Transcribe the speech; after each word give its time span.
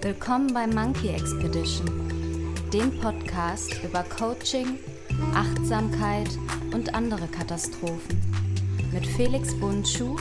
Willkommen 0.00 0.54
bei 0.54 0.64
Monkey 0.64 1.08
Expedition, 1.08 2.54
dem 2.72 3.00
Podcast 3.00 3.82
über 3.82 4.04
Coaching, 4.04 4.78
Achtsamkeit 5.34 6.28
und 6.72 6.94
andere 6.94 7.26
Katastrophen 7.26 8.22
mit 8.92 9.04
Felix 9.04 9.58
Buntschuh 9.58 10.16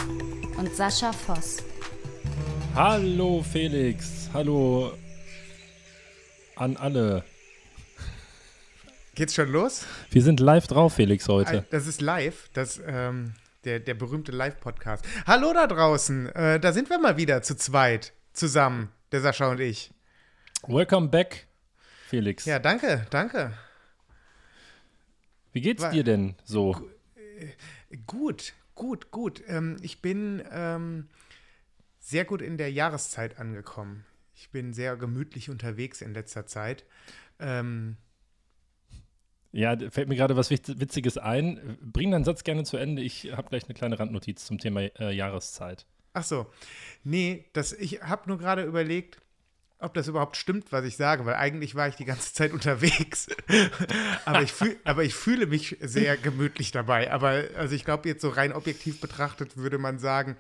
und 0.58 0.76
Sascha 0.76 1.14
Voss. 1.14 1.58
Hallo 2.74 3.44
Felix, 3.44 4.28
hallo 4.34 4.94
an 6.56 6.76
alle. 6.78 7.24
Geht's 9.14 9.36
schon 9.36 9.52
los? 9.52 9.86
Wir 10.10 10.24
sind 10.24 10.40
live 10.40 10.66
drauf, 10.66 10.96
Felix, 10.96 11.28
heute. 11.28 11.66
Das 11.70 11.86
ist 11.86 12.02
live, 12.02 12.50
das, 12.54 12.82
ähm, 12.84 13.36
der, 13.64 13.80
der 13.80 13.94
berühmte 13.94 14.32
Live-Podcast. 14.32 15.06
Hallo 15.28 15.54
da 15.54 15.68
draußen, 15.68 16.30
äh, 16.30 16.60
da 16.60 16.74
sind 16.74 16.90
wir 16.90 16.98
mal 16.98 17.18
wieder 17.18 17.44
zu 17.44 17.56
zweit, 17.56 18.14
zusammen, 18.34 18.90
der 19.12 19.22
Sascha 19.22 19.50
und 19.50 19.60
ich. 19.60 19.92
Welcome 20.68 21.10
back, 21.10 21.48
Felix. 22.08 22.46
Ja, 22.46 22.60
danke, 22.60 23.06
danke. 23.10 23.54
Wie 25.54 25.62
geht's 25.62 25.90
dir 25.90 26.04
denn 26.04 26.36
so? 26.44 26.90
Gut, 28.06 28.54
gut, 28.76 29.12
gut. 29.12 29.44
Ähm, 29.48 29.78
ich 29.82 30.02
bin 30.02 30.44
ähm, 30.52 31.08
sehr 32.00 32.26
gut 32.26 32.42
in 32.42 32.58
der 32.58 32.72
Jahreszeit 32.72 33.40
angekommen. 33.40 34.06
Ich 34.36 34.52
bin 34.52 34.74
sehr 34.74 34.98
gemütlich 34.98 35.50
unterwegs 35.50 36.02
in 36.02 36.14
letzter 36.14 36.46
Zeit. 36.46 36.86
Ähm, 37.40 37.98
ja, 39.52 39.76
fällt 39.90 40.10
mir 40.10 40.16
gerade 40.16 40.36
was 40.36 40.52
Witziges 40.52 41.18
ein. 41.18 41.78
Bring 41.82 42.12
deinen 42.12 42.26
Satz 42.26 42.44
gerne 42.44 42.64
zu 42.64 42.78
Ende. 42.78 43.02
Ich 43.02 43.32
habe 43.32 43.50
gleich 43.50 43.64
eine 43.66 43.74
kleine 43.74 44.00
Randnotiz 44.00 44.46
zum 44.46 44.60
Thema 44.60 44.82
äh, 45.00 45.12
Jahreszeit. 45.12 45.86
Ach 46.18 46.24
so. 46.24 46.48
Nee, 47.04 47.46
das, 47.54 47.74
ich 47.74 48.02
habe 48.02 48.28
nur 48.28 48.40
gerade 48.40 48.64
überlegt, 48.64 49.22
ob 49.78 49.94
das 49.94 50.08
überhaupt 50.08 50.36
stimmt, 50.36 50.72
was 50.72 50.84
ich 50.84 50.98
sage, 50.98 51.28
weil 51.28 51.36
eigentlich 51.36 51.76
war 51.76 51.88
ich 51.88 51.96
die 51.96 52.06
ganze 52.06 52.34
Zeit 52.34 52.52
unterwegs. 52.58 53.28
aber, 54.26 54.42
ich 54.42 54.52
fühl, 54.52 54.80
aber 54.84 55.04
ich 55.04 55.14
fühle 55.14 55.46
mich 55.46 55.78
sehr 55.80 56.18
gemütlich 56.18 56.72
dabei. 56.72 57.12
Aber 57.12 57.44
also 57.56 57.76
ich 57.76 57.86
glaube, 57.86 58.10
jetzt 58.10 58.24
so 58.24 58.30
rein 58.30 58.52
objektiv 58.52 59.00
betrachtet 59.00 59.58
würde 59.58 59.78
man 59.78 60.00
sagen, 60.00 60.38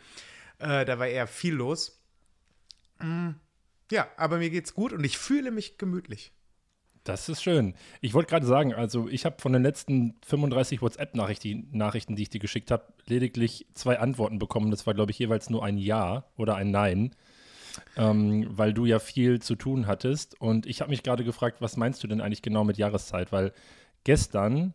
äh, 0.58 0.84
da 0.84 0.98
war 0.98 1.06
eher 1.06 1.28
viel 1.28 1.54
los. 1.54 2.02
Mm, 2.98 3.34
ja, 3.92 4.08
aber 4.18 4.40
mir 4.40 4.50
geht's 4.50 4.73
gut 4.73 4.94
und 4.94 5.04
ich 5.04 5.20
fühle 5.20 5.52
mich 5.52 5.78
gemütlich. 5.78 6.34
Das 7.08 7.30
ist 7.30 7.42
schön. 7.42 7.74
Ich 8.02 8.14
wollte 8.14 8.30
gerade 8.30 8.46
sagen, 8.46 8.74
also 8.74 9.08
ich 9.08 9.24
habe 9.24 9.38
von 9.40 9.54
den 9.54 9.64
letzten 9.64 10.16
35 10.26 10.82
WhatsApp-Nachrichten, 10.82 12.16
die 12.18 12.22
ich 12.22 12.30
dir 12.30 12.42
geschickt 12.42 12.70
habe, 12.70 12.84
lediglich 13.06 13.66
zwei 13.76 14.00
Antworten 14.00 14.40
bekommen. 14.40 14.72
Das 14.72 14.86
war, 14.86 14.94
glaube 14.94 15.12
ich, 15.12 15.20
jeweils 15.20 15.50
nur 15.50 15.64
ein 15.64 15.78
Ja 15.78 16.26
oder 16.36 16.56
ein 16.56 16.70
Nein, 16.70 17.16
ähm, 17.96 18.46
weil 18.50 18.74
du 18.74 18.84
ja 18.84 19.00
viel 19.00 19.42
zu 19.42 19.56
tun 19.56 19.88
hattest. 19.88 20.40
Und 20.42 20.66
ich 20.66 20.82
habe 20.82 20.90
mich 20.90 21.02
gerade 21.02 21.24
gefragt, 21.24 21.62
was 21.62 21.78
meinst 21.78 22.04
du 22.04 22.08
denn 22.10 22.20
eigentlich 22.20 22.42
genau 22.42 22.66
mit 22.66 22.78
Jahreszeit? 22.78 23.32
Weil 23.32 23.54
gestern 24.04 24.74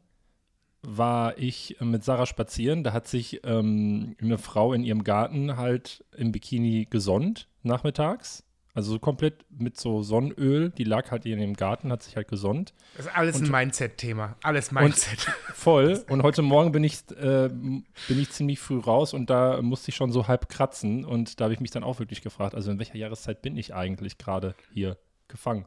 war 0.81 1.37
ich 1.37 1.77
mit 1.81 2.03
Sarah 2.03 2.25
spazieren. 2.25 2.83
Da 2.83 2.95
hat 2.95 3.09
sich 3.09 3.43
ähm, 3.45 4.17
eine 4.23 4.39
Frau 4.39 4.73
in 4.73 4.85
ihrem 4.85 5.05
Garten 5.05 5.59
halt 5.59 6.03
im 6.17 6.33
Bikini 6.33 6.87
gesonnt 6.89 7.51
nachmittags. 7.63 8.43
Also 8.75 8.93
so 8.93 8.99
komplett 8.99 9.45
mit 9.51 9.79
so 9.79 10.03
Sonnenöl, 10.03 10.71
die 10.71 10.85
lag 10.85 11.11
halt 11.11 11.27
in 11.27 11.39
dem 11.39 11.55
Garten, 11.55 11.93
hat 11.93 12.03
sich 12.03 12.17
halt 12.17 12.29
gesonnt. 12.29 12.73
Das 12.97 13.05
ist 13.05 13.15
alles 13.15 13.37
und, 13.37 13.45
ein 13.45 13.51
Mindset-Thema. 13.51 14.37
Alles 14.43 14.73
Mindset. 14.73 15.27
Und 15.27 15.35
voll. 15.55 16.05
Und 16.09 16.23
heute 16.23 16.41
Morgen 16.41 16.73
bin 16.73 16.83
ich, 16.83 17.03
äh, 17.11 17.51
bin 17.51 17.85
ich 18.09 18.31
ziemlich 18.31 18.61
früh 18.61 18.79
raus 18.79 19.13
und 19.13 19.29
da 19.29 19.61
musste 19.61 19.91
ich 19.91 19.97
schon 19.97 20.11
so 20.11 20.27
halb 20.27 20.49
kratzen. 20.49 21.05
Und 21.05 21.39
da 21.39 21.45
habe 21.45 21.55
ich 21.55 21.61
mich 21.61 21.71
dann 21.71 21.85
auch 21.85 21.99
wirklich 21.99 22.23
gefragt, 22.23 22.55
also 22.55 22.71
in 22.71 22.79
welcher 22.79 22.97
Jahreszeit 22.97 23.43
bin 23.43 23.59
ich 23.59 23.75
eigentlich 23.75 24.17
gerade 24.17 24.55
hier 24.73 24.97
gefangen? 25.29 25.67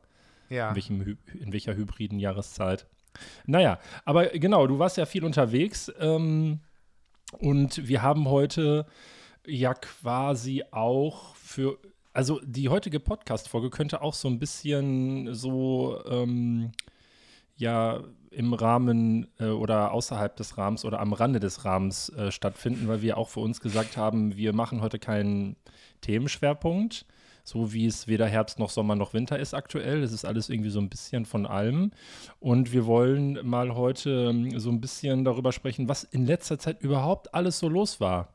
Ja. 0.50 0.70
In, 0.70 0.76
welchem, 0.76 1.18
in 1.34 1.54
welcher 1.54 1.76
hybriden 1.76 2.18
Jahreszeit? 2.18 2.88
Naja, 3.46 3.80
aber 4.04 4.28
genau, 4.30 4.66
du 4.66 4.80
warst 4.80 4.98
ja 4.98 5.06
viel 5.06 5.24
unterwegs. 5.24 5.92
Ähm, 6.00 6.60
und 7.38 7.88
wir 7.88 8.02
haben 8.02 8.28
heute 8.30 8.88
ja 9.46 9.76
quasi 9.76 10.64
auch 10.72 11.36
für 11.36 11.78
also 12.16 12.40
die 12.46 12.70
heutige 12.70 13.02
Podcast-Folge 13.02 13.70
könnte 13.70 14.02
auch 14.02 14.14
so 14.14 14.30
ein 14.30 14.40
bisschen 14.40 15.34
so, 15.34 16.02
ähm, 16.10 16.72
ja, 17.58 18.04
im 18.32 18.54
Rahmen 18.54 19.28
äh, 19.40 19.48
oder 19.48 19.92
außerhalb 19.92 20.36
des 20.36 20.58
Rahmens 20.58 20.86
oder 20.86 21.00
am 21.00 21.14
Rande 21.14 21.40
des 21.40 21.66
Rahmens 21.66 22.10
äh, 22.10 22.32
stattfinden, 22.32 22.88
weil 22.88 23.02
wir 23.02 23.18
auch 23.18 23.30
für 23.30 23.42
uns 23.42 23.60
gesagt 23.60 23.98
haben, 23.98 24.36
wir 24.38 24.54
machen 24.54 24.82
heute 24.82 24.98
keinen 24.98 25.58
Themenschwerpunkt, 26.02 27.06
so 27.44 27.74
wie 27.74 27.86
es 27.86 28.08
weder 28.08 28.28
Herbst 28.28 28.60
noch 28.60 28.70
Sommer 28.70 28.96
noch 28.96 29.14
Winter 29.14 29.38
ist 29.38 29.54
aktuell. 29.54 30.02
Es 30.02 30.14
ist 30.14 30.26
alles 30.26 30.50
irgendwie 30.50 30.70
so 30.70 30.80
ein 30.80 30.90
bisschen 30.90 31.26
von 31.26 31.46
allem. 31.46 31.92
Und 32.40 32.72
wir 32.72 32.86
wollen 32.86 33.40
mal 33.46 33.76
heute 33.76 34.30
ähm, 34.30 34.58
so 34.60 34.70
ein 34.70 34.82
bisschen 34.82 35.26
darüber 35.26 35.52
sprechen, 35.52 35.90
was 35.90 36.04
in 36.06 36.26
letzter 36.26 36.60
Zeit 36.60 36.82
überhaupt 36.82 37.34
alles 37.34 37.60
so 37.60 37.68
los 37.68 38.00
war. 38.00 38.35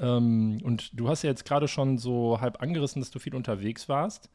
Ähm, 0.00 0.60
und 0.62 0.98
du 0.98 1.08
hast 1.08 1.22
ja 1.22 1.30
jetzt 1.30 1.44
gerade 1.44 1.68
schon 1.68 1.98
so 1.98 2.40
halb 2.40 2.62
angerissen, 2.62 3.00
dass 3.00 3.10
du 3.10 3.18
viel 3.18 3.34
unterwegs 3.34 3.88
warst. 3.88 4.30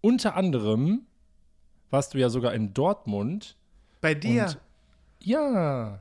Unter 0.00 0.36
anderem 0.36 1.06
warst 1.90 2.14
du 2.14 2.18
ja 2.18 2.28
sogar 2.28 2.54
in 2.54 2.74
Dortmund. 2.74 3.56
Bei 4.00 4.14
dir? 4.14 4.44
Und, 4.44 4.58
ja. 5.20 6.00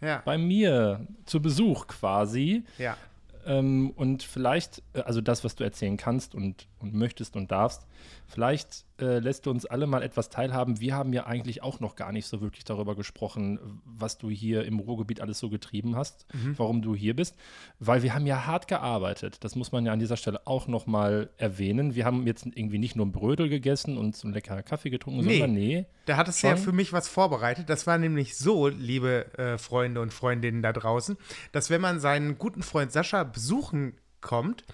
Ja. 0.00 0.22
Bei 0.24 0.38
mir 0.38 1.06
zu 1.26 1.42
Besuch 1.42 1.86
quasi. 1.86 2.64
Ja. 2.78 2.96
Ähm, 3.44 3.92
und 3.96 4.22
vielleicht, 4.22 4.82
äh, 4.92 5.00
also 5.02 5.20
das, 5.20 5.44
was 5.44 5.56
du 5.56 5.64
erzählen 5.64 5.96
kannst 5.96 6.34
und, 6.34 6.66
und 6.80 6.94
möchtest 6.94 7.36
und 7.36 7.50
darfst, 7.50 7.86
vielleicht 8.26 8.84
äh, 9.00 9.18
lässt 9.18 9.46
du 9.46 9.50
uns 9.50 9.66
alle 9.66 9.86
mal 9.86 10.02
etwas 10.02 10.28
teilhaben. 10.28 10.80
Wir 10.80 10.94
haben 10.94 11.12
ja 11.12 11.26
eigentlich 11.26 11.62
auch 11.62 11.80
noch 11.80 11.96
gar 11.96 12.12
nicht 12.12 12.26
so 12.26 12.40
wirklich 12.40 12.64
darüber 12.64 12.94
gesprochen, 12.94 13.58
was 13.84 14.18
du 14.18 14.30
hier 14.30 14.64
im 14.64 14.78
Ruhrgebiet 14.78 15.20
alles 15.20 15.38
so 15.38 15.48
getrieben 15.48 15.96
hast, 15.96 16.26
mhm. 16.34 16.58
warum 16.58 16.82
du 16.82 16.94
hier 16.94 17.14
bist, 17.16 17.36
weil 17.78 18.02
wir 18.02 18.14
haben 18.14 18.26
ja 18.26 18.46
hart 18.46 18.68
gearbeitet. 18.68 19.42
Das 19.44 19.56
muss 19.56 19.72
man 19.72 19.86
ja 19.86 19.92
an 19.92 19.98
dieser 19.98 20.16
Stelle 20.16 20.46
auch 20.46 20.68
noch 20.68 20.86
mal 20.86 21.30
erwähnen. 21.36 21.94
Wir 21.94 22.04
haben 22.04 22.26
jetzt 22.26 22.46
irgendwie 22.46 22.78
nicht 22.78 22.96
nur 22.96 23.06
Brödel 23.06 23.48
gegessen 23.48 23.96
und 23.96 24.16
so 24.16 24.26
einen 24.26 24.34
leckeren 24.34 24.64
Kaffee 24.64 24.90
getrunken, 24.90 25.24
nee, 25.24 25.38
sondern 25.38 25.52
nee. 25.52 25.86
Da 26.06 26.16
hat 26.16 26.28
es 26.28 26.42
ja 26.42 26.56
für 26.56 26.72
mich 26.72 26.92
was 26.92 27.08
vorbereitet. 27.08 27.68
Das 27.68 27.86
war 27.86 27.98
nämlich 27.98 28.36
so, 28.36 28.68
liebe 28.68 29.26
äh, 29.38 29.58
Freunde 29.58 30.00
und 30.00 30.12
Freundinnen 30.12 30.62
da 30.62 30.72
draußen, 30.72 31.16
dass 31.52 31.70
wenn 31.70 31.80
man 31.80 32.00
seinen 32.00 32.38
guten 32.38 32.62
Freund 32.62 32.92
Sascha 32.92 33.24
besuchen 33.24 33.94
kommt, 34.20 34.64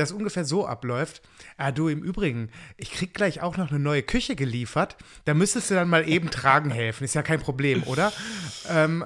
das 0.00 0.12
ungefähr 0.12 0.44
so 0.44 0.66
abläuft. 0.66 1.22
Ah, 1.56 1.72
du, 1.72 1.88
im 1.88 2.02
Übrigen, 2.02 2.50
ich 2.76 2.90
krieg 2.92 3.14
gleich 3.14 3.42
auch 3.42 3.56
noch 3.56 3.70
eine 3.70 3.78
neue 3.78 4.02
Küche 4.02 4.36
geliefert. 4.36 4.96
Da 5.24 5.34
müsstest 5.34 5.70
du 5.70 5.74
dann 5.74 5.88
mal 5.88 6.08
eben 6.08 6.30
tragen 6.32 6.70
helfen. 6.70 7.04
Ist 7.04 7.14
ja 7.14 7.22
kein 7.22 7.40
Problem, 7.40 7.82
oder? 7.84 8.12
Ähm, 8.68 9.04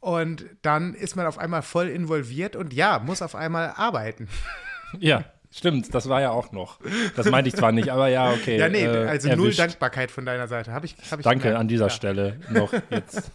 und 0.00 0.44
dann 0.62 0.94
ist 0.94 1.16
man 1.16 1.26
auf 1.26 1.38
einmal 1.38 1.62
voll 1.62 1.88
involviert 1.88 2.56
und 2.56 2.74
ja, 2.74 2.98
muss 2.98 3.22
auf 3.22 3.34
einmal 3.34 3.72
arbeiten. 3.76 4.28
Ja, 5.00 5.24
Stimmt, 5.56 5.94
das 5.94 6.08
war 6.08 6.20
ja 6.20 6.30
auch 6.30 6.50
noch. 6.50 6.80
Das 7.14 7.30
meinte 7.30 7.48
ich 7.48 7.54
zwar 7.54 7.70
nicht, 7.70 7.88
aber 7.88 8.08
ja, 8.08 8.32
okay. 8.32 8.58
Ja, 8.58 8.68
nee, 8.68 8.82
äh, 8.84 9.06
also 9.06 9.28
erwischt. 9.28 9.36
null 9.36 9.54
Dankbarkeit 9.54 10.10
von 10.10 10.26
deiner 10.26 10.48
Seite. 10.48 10.72
Hab 10.72 10.82
ich, 10.82 10.96
hab 11.08 11.20
ich 11.20 11.24
Danke 11.24 11.42
gemerkt. 11.44 11.60
an 11.60 11.68
dieser 11.68 11.86
ja. 11.86 11.90
Stelle 11.90 12.40
noch 12.50 12.72
jetzt. 12.90 13.30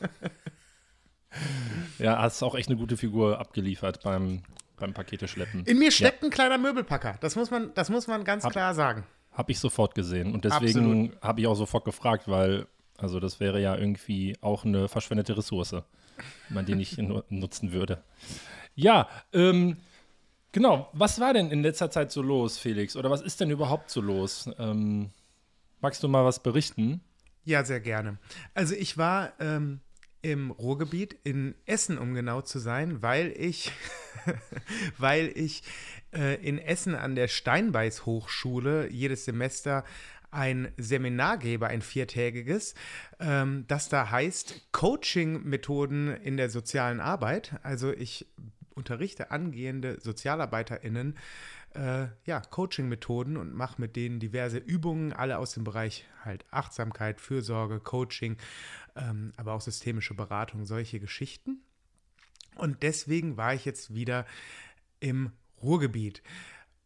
ja, 1.98 2.22
hast 2.22 2.44
auch 2.44 2.56
echt 2.56 2.68
eine 2.68 2.78
gute 2.78 2.98
Figur 2.98 3.40
abgeliefert 3.40 4.02
beim 4.04 4.42
beim 4.80 4.94
Pakete 4.94 5.28
schleppen. 5.28 5.64
In 5.66 5.80
mir 5.80 5.92
steckt 5.92 6.22
ja. 6.22 6.28
ein 6.28 6.32
kleiner 6.32 6.58
Möbelpacker. 6.58 7.18
Das 7.22 7.36
muss 7.36 7.52
man, 7.52 7.74
das 7.74 7.90
muss 7.90 8.08
man 8.08 8.24
ganz 8.24 8.44
hab, 8.44 8.52
klar 8.52 8.74
sagen. 8.74 9.04
Habe 9.34 9.52
ich 9.52 9.60
sofort 9.60 9.96
gesehen. 9.96 10.34
Und 10.34 10.46
deswegen 10.46 11.14
habe 11.22 11.42
ich 11.42 11.48
auch 11.48 11.56
sofort 11.56 11.86
gefragt, 11.86 12.28
weil, 12.28 12.68
also 12.98 13.20
das 13.20 13.40
wäre 13.40 13.62
ja 13.62 13.76
irgendwie 13.76 14.36
auch 14.42 14.66
eine 14.66 14.88
verschwendete 14.88 15.38
Ressource, 15.38 15.74
wenn 15.74 15.84
man 16.50 16.66
die 16.66 16.76
nicht 16.76 16.98
nutzen 16.98 17.72
würde. 17.72 18.04
Ja, 18.76 19.08
ähm, 19.34 19.78
genau. 20.52 20.90
Was 20.94 21.20
war 21.20 21.34
denn 21.34 21.52
in 21.52 21.62
letzter 21.62 21.92
Zeit 21.92 22.12
so 22.12 22.22
los, 22.22 22.58
Felix? 22.58 22.96
Oder 22.96 23.12
was 23.12 23.22
ist 23.22 23.40
denn 23.40 23.50
überhaupt 23.50 23.90
so 23.90 24.02
los? 24.02 24.50
Ähm, 24.58 25.12
magst 25.82 26.02
du 26.04 26.08
mal 26.08 26.26
was 26.26 26.42
berichten? 26.42 27.02
Ja, 27.46 27.64
sehr 27.64 27.80
gerne. 27.80 28.18
Also 28.54 28.76
ich 28.76 28.98
war 28.98 29.34
ähm, 29.40 29.82
im 30.22 30.52
Ruhrgebiet, 30.52 31.16
in 31.24 31.56
Essen, 31.66 31.98
um 31.98 32.14
genau 32.14 32.42
zu 32.42 32.60
sein, 32.60 33.02
weil 33.02 33.34
ich, 33.38 33.72
weil 34.98 35.32
ich 35.36 35.64
äh, 36.14 36.36
in 36.46 36.60
Essen 36.60 36.96
an 36.96 37.16
der 37.16 37.28
Steinbeiß 37.28 38.06
Hochschule 38.06 38.90
jedes 38.92 39.26
Semester 39.26 39.84
ein 40.32 40.72
Seminar 40.78 41.38
gebe, 41.38 41.68
ein 41.68 41.82
viertägiges, 41.82 42.76
ähm, 43.20 43.66
das 43.68 43.90
da 43.90 44.12
heißt 44.12 44.72
Coaching-Methoden 44.72 46.16
in 46.18 46.38
der 46.38 46.50
sozialen 46.50 47.00
Arbeit. 47.00 47.60
Also 47.64 47.92
ich 47.92 48.28
unterrichte 48.76 49.32
angehende 49.32 50.00
SozialarbeiterInnen 50.00 51.18
äh, 51.74 52.08
ja, 52.26 52.42
Coaching-Methoden 52.42 53.38
und 53.38 53.54
mache 53.54 53.80
mit 53.80 53.96
denen 53.96 54.20
diverse 54.20 54.58
Übungen, 54.58 55.14
alle 55.14 55.38
aus 55.38 55.54
dem 55.54 55.64
Bereich 55.64 56.06
halt 56.24 56.46
Achtsamkeit, 56.52 57.22
Fürsorge, 57.22 57.80
Coaching, 57.80 58.38
ähm, 58.96 59.34
aber 59.38 59.54
auch 59.54 59.62
systemische 59.62 60.14
Beratung, 60.14 60.66
solche 60.66 61.00
Geschichten. 61.00 61.62
Und 62.56 62.84
deswegen 62.84 63.38
war 63.38 63.54
ich 63.54 63.66
jetzt 63.66 63.94
wieder 63.94 64.26
im 65.00 65.32
Ruhrgebiet. 65.62 66.22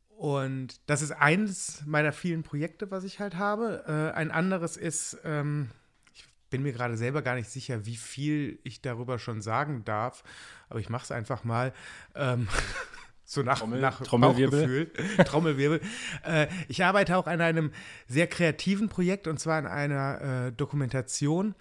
Und 0.09 0.79
das 0.85 1.01
ist 1.01 1.11
eines 1.11 1.83
meiner 1.85 2.13
vielen 2.13 2.43
Projekte, 2.43 2.91
was 2.91 3.03
ich 3.03 3.19
halt 3.19 3.35
habe. 3.35 3.83
Äh, 3.87 4.15
ein 4.15 4.31
anderes 4.31 4.77
ist, 4.77 5.17
ähm, 5.23 5.69
ich 6.13 6.25
bin 6.49 6.61
mir 6.61 6.71
gerade 6.71 6.97
selber 6.97 7.21
gar 7.21 7.35
nicht 7.35 7.49
sicher, 7.49 7.85
wie 7.85 7.95
viel 7.95 8.59
ich 8.63 8.81
darüber 8.81 9.17
schon 9.17 9.41
sagen 9.41 9.83
darf, 9.85 10.23
aber 10.69 10.79
ich 10.79 10.89
mache 10.89 11.05
es 11.05 11.11
einfach 11.11 11.43
mal. 11.43 11.73
Ähm, 12.15 12.47
so 13.33 13.43
nach, 13.43 13.59
Trommel, 13.59 13.79
nach 13.79 14.01
Trommelwirbel. 14.01 14.91
Trommelwirbel. 15.25 15.81
Äh, 16.25 16.47
ich 16.67 16.83
arbeite 16.83 17.17
auch 17.17 17.27
an 17.27 17.41
einem 17.41 17.71
sehr 18.07 18.27
kreativen 18.27 18.89
Projekt 18.89 19.27
und 19.27 19.39
zwar 19.39 19.57
an 19.57 19.67
einer 19.67 20.47
äh, 20.47 20.51
Dokumentation, 20.51 21.55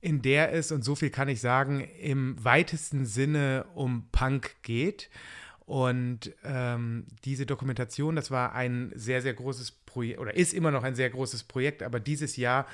in 0.00 0.22
der 0.22 0.52
es, 0.52 0.72
und 0.72 0.82
so 0.82 0.94
viel 0.94 1.10
kann 1.10 1.28
ich 1.28 1.40
sagen, 1.40 1.80
im 2.00 2.42
weitesten 2.42 3.06
Sinne 3.06 3.66
um 3.74 4.08
Punk 4.12 4.62
geht. 4.62 5.10
Und 5.66 6.32
ähm, 6.42 7.06
diese 7.24 7.46
Dokumentation, 7.46 8.16
das 8.16 8.32
war 8.32 8.54
ein 8.54 8.90
sehr, 8.96 9.22
sehr 9.22 9.34
großes 9.34 9.70
Projekt 9.70 10.18
oder 10.18 10.34
ist 10.34 10.52
immer 10.52 10.72
noch 10.72 10.82
ein 10.82 10.96
sehr 10.96 11.10
großes 11.10 11.44
Projekt, 11.44 11.84
aber 11.84 12.00
dieses 12.00 12.36
Jahr 12.36 12.66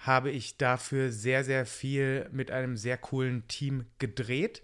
habe 0.00 0.30
ich 0.30 0.56
dafür 0.56 1.12
sehr, 1.12 1.44
sehr 1.44 1.66
viel 1.66 2.28
mit 2.32 2.50
einem 2.50 2.76
sehr 2.76 2.96
coolen 2.96 3.46
Team 3.46 3.84
gedreht. 3.98 4.62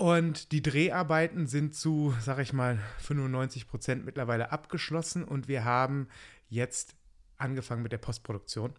Und 0.00 0.52
die 0.52 0.62
Dreharbeiten 0.62 1.46
sind 1.46 1.74
zu, 1.74 2.14
sag 2.22 2.38
ich 2.38 2.54
mal, 2.54 2.78
95 3.00 3.68
Prozent 3.68 4.06
mittlerweile 4.06 4.50
abgeschlossen 4.50 5.24
und 5.24 5.46
wir 5.46 5.66
haben 5.66 6.08
jetzt 6.48 6.94
angefangen 7.36 7.82
mit 7.82 7.92
der 7.92 7.98
Postproduktion. 7.98 8.72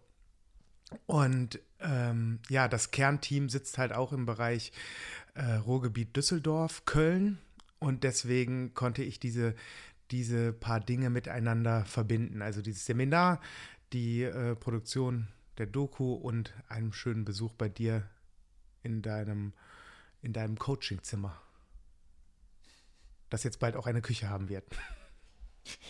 Und 1.06 1.60
ähm, 1.78 2.40
ja, 2.48 2.66
das 2.66 2.90
Kernteam 2.90 3.48
sitzt 3.50 3.78
halt 3.78 3.92
auch 3.92 4.12
im 4.12 4.26
Bereich 4.26 4.72
äh, 5.34 5.44
Ruhrgebiet 5.44 6.16
Düsseldorf, 6.16 6.86
Köln 6.86 7.38
und 7.78 8.02
deswegen 8.02 8.74
konnte 8.74 9.04
ich 9.04 9.20
diese, 9.20 9.54
diese 10.10 10.52
paar 10.52 10.80
Dinge 10.80 11.08
miteinander 11.08 11.84
verbinden. 11.84 12.42
Also 12.42 12.62
dieses 12.62 12.84
Seminar, 12.84 13.40
die 13.92 14.24
äh, 14.24 14.56
Produktion 14.56 15.28
der 15.56 15.66
Doku 15.66 16.14
und 16.14 16.52
einen 16.66 16.92
schönen 16.92 17.24
Besuch 17.24 17.52
bei 17.52 17.68
dir 17.68 18.10
in 18.82 19.02
deinem 19.02 19.52
in 20.22 20.32
deinem 20.32 20.58
Coachingzimmer, 20.58 21.40
das 23.30 23.44
jetzt 23.44 23.58
bald 23.60 23.76
auch 23.76 23.86
eine 23.86 24.02
Küche 24.02 24.28
haben 24.28 24.48
wird. 24.48 24.64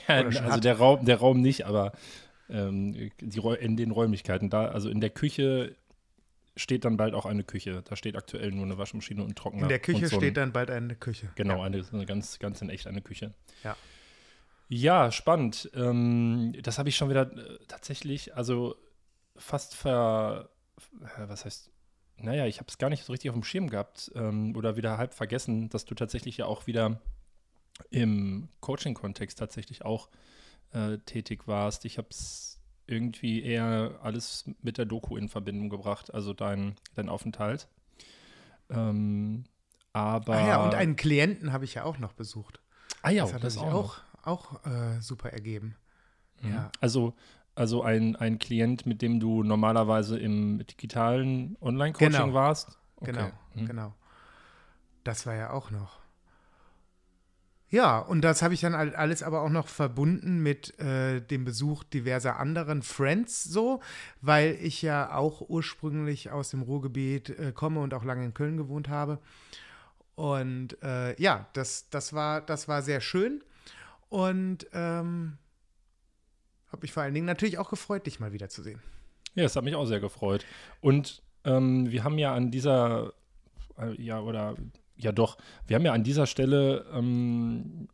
Ja, 0.07 0.17
also 0.17 0.61
der 0.61 0.77
Raum, 0.77 1.07
der 1.07 1.17
Raum 1.17 1.41
nicht, 1.41 1.65
aber 1.65 1.93
ähm, 2.51 2.93
die, 3.23 3.39
in 3.59 3.75
den 3.79 3.91
Räumlichkeiten 3.91 4.51
da, 4.51 4.67
also 4.67 4.91
in 4.91 5.01
der 5.01 5.09
Küche 5.09 5.75
steht 6.59 6.85
dann 6.85 6.99
bald 6.99 7.15
auch 7.15 7.25
eine 7.25 7.43
Küche. 7.43 7.83
Da 7.83 7.97
steht 7.97 8.15
aktuell 8.15 8.51
nur 8.53 8.67
eine 8.67 8.77
Waschmaschine 8.77 9.25
und 9.25 9.35
Trockner. 9.35 9.63
In 9.63 9.69
der 9.71 9.79
Küche 9.79 10.09
so 10.09 10.17
ein- 10.17 10.21
steht 10.21 10.37
dann 10.37 10.53
bald 10.53 10.71
eine 10.71 10.95
Küche. 10.95 11.31
Genau, 11.37 11.57
Ja. 11.61 11.63
eine, 11.65 11.83
eine 11.91 12.05
ganz, 12.05 12.39
ganz 12.39 12.61
in 12.61 12.69
echt 12.69 12.87
eine 12.87 13.01
Küche. 13.01 13.33
Ja. 13.65 13.75
Ja, 14.69 15.11
spannend. 15.11 15.71
Ähm, 15.73 16.53
das 16.63 16.79
habe 16.79 16.91
ich 16.91 16.97
schon 16.97 17.09
wieder 17.09 17.33
äh, 17.35 17.59
tatsächlich, 17.67 18.37
also 18.37 18.77
fast 19.37 19.75
ver. 19.75 20.51
äh, 21.01 21.29
Was 21.29 21.47
heißt. 21.47 21.71
Naja, 22.23 22.47
ich 22.47 22.59
habe 22.59 22.69
es 22.69 22.79
gar 22.79 22.91
nicht 22.91 23.05
so 23.05 23.13
richtig 23.13 23.31
auf 23.31 23.37
dem 23.37 23.45
Schirm 23.45 23.69
gehabt 23.69 24.11
ähm, 24.15 24.55
oder 24.57 24.77
wieder 24.77 24.99
halb 24.99 25.15
vergessen, 25.15 25.69
dass 25.69 25.85
du 25.85 25.95
tatsächlich 25.95 26.37
ja 26.37 26.47
auch 26.47 26.67
wieder 26.67 27.01
im 27.91 28.49
Coaching-Kontext 28.61 29.39
tatsächlich 29.39 29.85
auch 29.85 30.09
äh, 30.73 30.99
tätig 30.99 31.47
warst. 31.47 31.85
Ich 31.85 31.99
habe 31.99 32.09
es 32.11 32.61
irgendwie 32.87 33.43
eher 33.43 33.99
alles 34.03 34.51
mit 34.63 34.79
der 34.79 34.85
Doku 34.85 35.17
in 35.17 35.29
Verbindung 35.29 35.71
gebracht, 35.71 36.13
also 36.13 36.35
dein, 36.35 36.77
dein 36.95 37.09
Aufenthalt. 37.09 37.69
Ähm, 38.71 39.45
aber. 39.93 40.37
Ach 40.37 40.47
ja, 40.47 40.65
und 40.65 40.75
einen 40.75 40.97
Klienten 40.97 41.53
habe 41.53 41.65
ich 41.65 41.75
ja 41.75 41.85
auch 41.85 41.99
noch 41.99 42.13
besucht. 42.13 42.61
Ah 43.03 43.11
ja, 43.11 43.25
das 43.25 43.35
hat 43.35 43.45
das 43.45 43.55
sich 43.55 43.63
auch. 43.63 44.03
auch, 44.25 44.61
auch 44.63 44.67
äh, 44.67 45.01
super 45.01 45.31
ergeben. 45.31 45.77
Mhm. 46.41 46.51
Ja. 46.53 46.73
Also, 46.81 47.15
also 47.55 47.83
ein, 47.83 48.17
ein 48.17 48.39
Klient, 48.39 48.87
mit 48.87 49.03
dem 49.03 49.21
du 49.21 49.43
normalerweise 49.43 50.19
im 50.19 50.65
digitalen 50.67 51.57
Online-Coaching 51.61 52.11
Genau. 52.11 52.35
warst. 52.35 52.79
Genau, 53.03 53.31
Mhm. 53.55 53.67
genau. 53.67 53.95
Das 55.05 55.27
war 55.27 55.35
ja 55.35 55.51
auch 55.51 55.71
noch. 55.71 56.01
Ja, 57.69 57.99
und 57.99 58.21
das 58.21 58.43
habe 58.43 58.53
ich 58.53 58.61
dann 58.61 58.75
alles 58.75 59.23
aber 59.23 59.41
auch 59.41 59.49
noch 59.49 59.67
verbunden 59.67 60.43
mit 60.43 60.79
äh, 60.79 61.21
dem 61.23 61.45
Besuch 61.47 61.85
diverser 61.85 62.39
anderen 62.39 62.83
Friends 62.83 63.45
so, 63.45 63.81
weil 64.21 64.59
ich 64.61 64.83
ja 64.83 65.15
auch 65.15 65.41
ursprünglich 65.49 66.31
aus 66.31 66.51
dem 66.51 66.61
Ruhrgebiet 66.63 67.31
äh, 67.31 67.53
komme 67.53 67.81
und 67.81 67.95
auch 67.95 68.05
lange 68.05 68.27
in 68.27 68.35
Köln 68.35 68.59
gewohnt 68.59 68.91
habe. 68.91 69.19
Und 70.15 70.81
äh, 70.83 71.21
ja, 71.21 71.47
das, 71.55 71.89
das, 71.89 72.13
war, 72.13 72.43
das 72.43 72.69
war 72.69 72.83
sehr 72.83 73.01
schön 73.01 73.43
und 74.11 74.67
ähm, 74.75 75.39
habe 76.73 76.83
mich 76.83 76.93
vor 76.93 77.03
allen 77.03 77.15
Dingen 77.15 77.27
natürlich 77.27 77.59
auch 77.59 77.71
gefreut, 77.71 78.07
dich 78.07 78.21
mal 78.21 78.33
wiederzusehen. 78.33 78.81
Ja, 79.35 79.45
es 79.45 79.57
hat 79.57 79.65
mich 79.65 79.75
auch 79.75 79.87
sehr 79.87 80.01
gefreut. 80.01 80.45
Und 80.81 81.23
ähm, 81.45 81.91
wir 81.91 82.05
haben 82.05 82.19
ja 82.19 82.35
an 82.35 82.51
dieser, 82.51 83.13
äh, 83.79 84.01
ja, 84.03 84.21
oder 84.21 84.55
ja 84.97 85.13
doch, 85.13 85.39
wir 85.67 85.77
haben 85.77 85.85
ja 85.85 85.93
an 85.93 86.05
dieser 86.05 86.27
Stelle 86.27 86.87
ähm, 86.93 87.89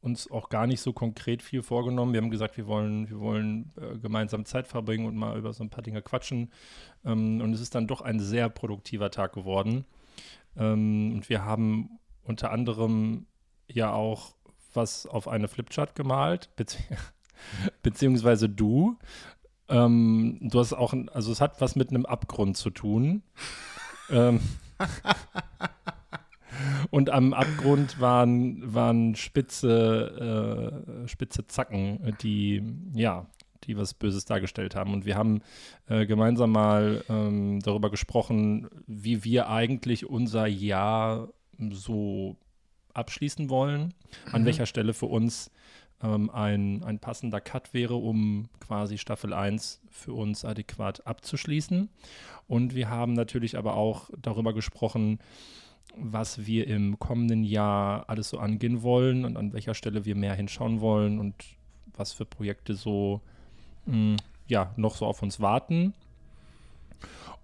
uns 0.00 0.30
auch 0.30 0.48
gar 0.48 0.66
nicht 0.66 0.80
so 0.80 0.92
konkret 0.92 1.42
viel 1.42 1.62
vorgenommen. 1.62 2.12
Wir 2.12 2.20
haben 2.20 2.30
gesagt, 2.30 2.56
wir 2.56 2.66
wollen, 2.66 3.08
wir 3.10 3.20
wollen 3.20 3.72
äh, 3.76 3.98
gemeinsam 3.98 4.44
Zeit 4.44 4.66
verbringen 4.66 5.06
und 5.06 5.16
mal 5.16 5.38
über 5.38 5.52
so 5.52 5.62
ein 5.62 5.70
paar 5.70 5.82
Dinge 5.82 6.02
quatschen. 6.02 6.50
Ähm, 7.04 7.40
und 7.40 7.52
es 7.52 7.60
ist 7.60 7.74
dann 7.74 7.86
doch 7.86 8.00
ein 8.00 8.18
sehr 8.18 8.48
produktiver 8.48 9.10
Tag 9.10 9.32
geworden. 9.32 9.84
Ähm, 10.56 11.12
und 11.14 11.28
wir 11.28 11.44
haben 11.44 11.98
unter 12.22 12.50
anderem 12.50 13.26
ja 13.68 13.92
auch 13.92 14.34
was 14.72 15.06
auf 15.06 15.28
eine 15.28 15.48
Flipchart 15.48 15.94
gemalt, 15.94 16.50
bezieh 16.56 16.82
beziehungsweise 17.82 18.48
du. 18.48 18.96
Ähm, 19.68 20.38
du 20.40 20.58
hast 20.58 20.72
auch, 20.72 20.94
also 21.12 21.32
es 21.32 21.40
hat 21.40 21.60
was 21.60 21.76
mit 21.76 21.90
einem 21.90 22.06
Abgrund 22.06 22.56
zu 22.56 22.70
tun. 22.70 23.22
ähm, 24.10 24.40
und 26.90 27.10
am 27.10 27.32
Abgrund 27.32 28.00
waren, 28.00 28.74
waren 28.74 29.14
spitze, 29.14 30.82
äh, 31.04 31.08
spitze 31.08 31.46
Zacken, 31.46 32.16
die, 32.22 32.62
ja, 32.94 33.26
die 33.64 33.76
was 33.76 33.94
Böses 33.94 34.24
dargestellt 34.24 34.74
haben. 34.74 34.92
Und 34.92 35.04
wir 35.04 35.16
haben 35.16 35.42
äh, 35.86 36.06
gemeinsam 36.06 36.52
mal 36.52 37.04
ähm, 37.08 37.60
darüber 37.60 37.90
gesprochen, 37.90 38.68
wie 38.86 39.24
wir 39.24 39.48
eigentlich 39.48 40.06
unser 40.06 40.46
Jahr 40.46 41.28
so 41.70 42.36
abschließen 42.94 43.50
wollen, 43.50 43.94
an 44.32 44.42
Mhm. 44.42 44.46
welcher 44.46 44.66
Stelle 44.66 44.94
für 44.94 45.06
uns 45.06 45.50
ähm, 46.02 46.30
ein, 46.30 46.82
ein 46.82 46.98
passender 46.98 47.40
Cut 47.40 47.74
wäre, 47.74 47.94
um 47.94 48.48
quasi 48.60 48.98
Staffel 48.98 49.32
1 49.32 49.80
für 49.90 50.12
uns 50.12 50.44
adäquat 50.44 51.06
abzuschließen. 51.06 51.88
Und 52.48 52.74
wir 52.74 52.88
haben 52.88 53.12
natürlich 53.12 53.56
aber 53.56 53.76
auch 53.76 54.10
darüber 54.20 54.52
gesprochen, 54.52 55.18
was 55.96 56.46
wir 56.46 56.66
im 56.68 56.98
kommenden 56.98 57.44
Jahr 57.44 58.08
alles 58.08 58.30
so 58.30 58.38
angehen 58.38 58.82
wollen 58.82 59.24
und 59.24 59.36
an 59.36 59.52
welcher 59.52 59.74
Stelle 59.74 60.04
wir 60.04 60.14
mehr 60.14 60.34
hinschauen 60.34 60.80
wollen 60.80 61.18
und 61.18 61.34
was 61.96 62.12
für 62.12 62.24
Projekte 62.24 62.74
so 62.74 63.20
mh, 63.86 64.16
ja, 64.46 64.72
noch 64.76 64.94
so 64.94 65.06
auf 65.06 65.22
uns 65.22 65.40
warten. 65.40 65.94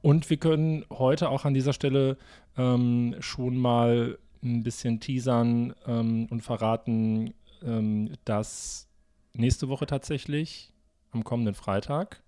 Und 0.03 0.31
wir 0.31 0.37
können 0.37 0.85
heute 0.91 1.31
auch 1.31 1.45
an 1.45 1.55
dieser 1.55 1.73
Stelle 1.73 2.17
ähm, 2.57 3.17
schon 3.21 3.57
mal 3.57 4.19
ein 4.43 4.63
bisschen 4.63 5.01
teasern 5.01 5.75
ähm, 5.87 6.27
und 6.31 6.43
verraten, 6.43 7.35
ähm, 7.67 8.15
dass 8.25 8.89
nächste 9.35 9.69
Woche 9.69 9.87
tatsächlich 9.87 10.73
am 11.13 11.25
kommenden 11.25 11.55
Freitag 11.55 12.23